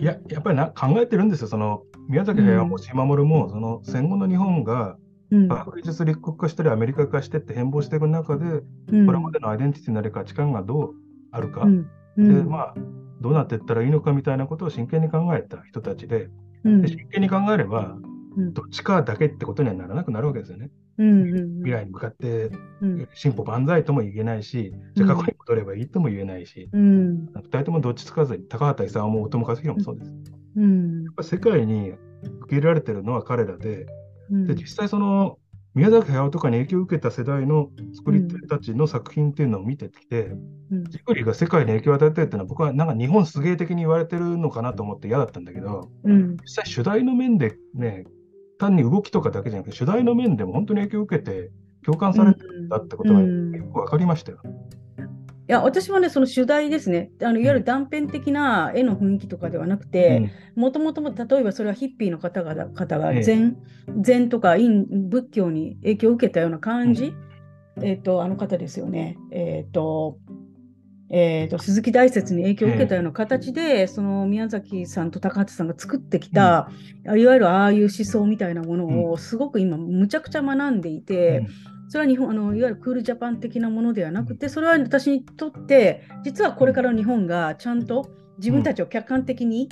[0.00, 1.48] いや、やっぱりな考えてるんですよ。
[1.48, 4.96] その宮崎駿も島守も、その戦後の日本が
[5.30, 5.48] うん。
[5.48, 9.06] 科学技術立国化したりアメリカ化してって変貌していく中で、うん。
[9.06, 10.94] これまでのアイデンティティなり価値観がどう
[11.30, 11.90] あるか、うん。
[12.16, 12.44] うん。
[12.44, 12.74] で、まあ、
[13.20, 16.30] どうなっていったらいいのかみたいなことを真剣に考えた人たちで、
[16.64, 16.82] うん。
[16.82, 20.70] で真剣に考えれば、うんどっちかだけってことにはならなくなるわけですよね。
[20.98, 22.50] うんうん未来に向かって
[22.82, 23.08] うん。
[23.14, 27.26] 進歩万歳とも言えないし、じゃあ過去に戻ればいいとも言えないし、うん。
[27.34, 30.10] 二人ともどっちつかずに、高畑勲も大友克洋もそうです。
[30.10, 30.16] や
[30.56, 31.06] うん。
[31.10, 31.98] っぱ世界に受
[32.48, 33.86] け入れられてるのは彼らで、
[34.30, 34.46] うん。
[34.46, 35.38] で実際その
[35.74, 40.32] 宮崎駿とかに影響を受けた世代の作り手たちの作品っていうのを見てきて、
[40.70, 40.84] うん。
[40.84, 46.36] ジブリが世界に影響を与えてるっていうのは僕はなんか日本すげえ的に言われてるのかなと思って嫌だったんだけど、うん。
[46.42, 48.04] 実際主題の面でね、
[48.60, 51.50] 単に動きとかだけじゃなくて、主題の面でも本当に影響を受けて
[51.84, 54.38] 共感されてるんだってことがうんよく分かりましたよ。
[55.48, 63.22] いや私はね、その主題ですね、あのいわゆる断片的な絵の雰囲気とかではなくて、もともとも例えばそれはヒッピーの方が方がええ。
[63.22, 63.56] 禅,、
[64.00, 67.14] 禅とか陰仏教に影響を受けたような感じ、
[67.82, 70.18] えっ、と、あの方ですよね、えっ、と、
[71.12, 76.70] えー、と鈴木大拙に影響を受けたような形で、その宮崎さんと高畑さんが作ってきた、
[77.04, 81.46] いわゆるああいう思想みたいなものをすごく今むちゃくちゃ学んでいて、
[81.88, 89.68] それは日本あのいわゆるクールジャパン的なものではなくて、それは私にとって、実はこれからの日本がちゃんと自分たちを客観的に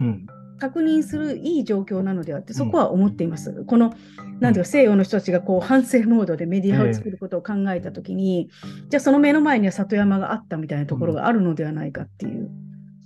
[0.00, 0.06] うん。
[0.06, 3.64] うん確認するいい状況なのではって、そこは思っています。
[3.64, 3.94] この
[4.40, 8.50] なんていうか西洋の人たちがこう反省モードでメディアを作ることを考えたときに、
[8.88, 12.50] じゃあその目の前には里山があったみたいなところがあるのではないかっていう。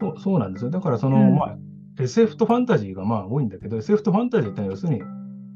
[0.01, 0.71] そうそうなんですよ。
[0.71, 1.57] だからその、うんまあ、
[2.01, 5.03] SF とファンタジーがまあ多いんだけど、SF とファンタジーってのは要するに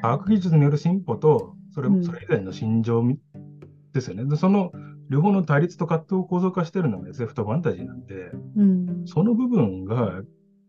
[0.01, 3.18] 科学技術による進歩と、それうんそれ以前の心情み
[3.93, 4.24] ですよね。
[4.24, 4.72] で、その
[5.09, 10.22] 両方の対立と葛藤を構造化してるのが SF とファンタジーなんで、うんその部分が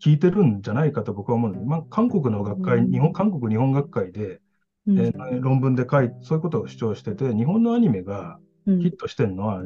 [0.03, 1.65] 効いてるんじゃないかと僕は思うんです。
[1.65, 2.91] まあ、韓国の学会、うん。
[2.91, 4.41] 日本、韓国日本学会で、
[4.87, 4.99] うん。
[4.99, 8.79] えー論文で書いそういうことを主張してて、日本のアニメがうん。
[8.79, 9.63] ヒットしてるのは、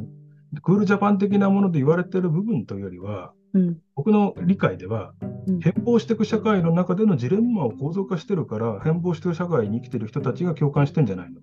[0.62, 3.78] クールジャパン的なもので言われてる部分というよりは、うん。
[3.96, 5.14] 僕の理解では、
[5.48, 5.60] うん。
[5.60, 11.42] 変貌していく社会の中でのジレンマを構造化してるから、変貌してる社会に生きてる人たちが共感してんじゃないの。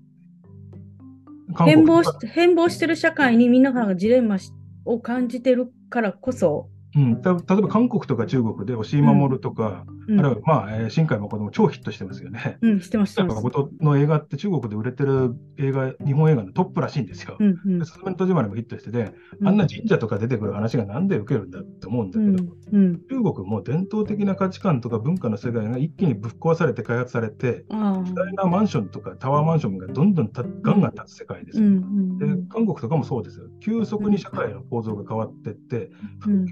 [1.55, 4.53] 韓変貌し変貌してる社会にみんながジレンマし
[4.85, 12.59] を感じてるからこそ、うん、た例えば韓国とか中国で押井守とか、うんあるいは、まあえー新海誠も超ヒットしてますよね。
[12.61, 13.35] うん、してます、新海。
[13.37, 17.39] 誠の映画って中国で売れてる映画、日本映画のトップらしいんですよ。
[17.41, 31.71] うんうんで、すずめの戸締まりもヒットしてて、うんあんな神社とか出てくる話がなんで受けるんだって思うんだうけど、んうん中国も伝統的な価値観とか文化の世界が一気にぶっ壊されて開発されて、巨大なマンションとかタワーマンションがどんどんたガンガン建つ世界ですよ。
[32.19, 33.47] で韓国とかもそうですよ。
[33.61, 35.91] 急速に社会の構造が変わっていって、
[36.27, 36.47] うん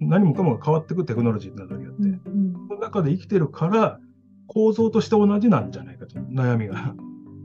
[0.00, 4.00] 何もかもが変わっていくテクノロジーなどによって、うんその中で生きてるから、
[4.46, 6.94] 構造として同じなんじゃないかと、悩みが。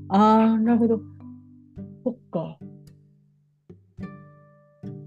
[0.10, 1.00] ああ、なるほど。
[2.04, 2.58] そっか。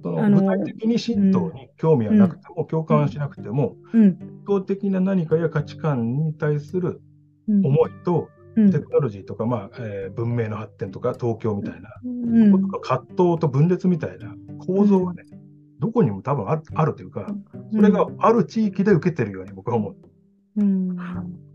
[0.02, 4.64] そあのの具体的に神道に興味はなくても、共感はしなくても、うん。
[4.64, 7.00] 的な何かや価値観に対する
[7.48, 7.66] うん。
[7.66, 14.34] 思いと、うんテクノロジーとか、まあえー文明の発展とか、東京みたいな、うん葛藤と分裂みたいな
[14.66, 15.24] 構造がね、
[15.78, 17.36] どこにも多分ああるというか、
[17.70, 19.96] それがある地域で受けてるように僕は思う。
[20.56, 21.45] うん。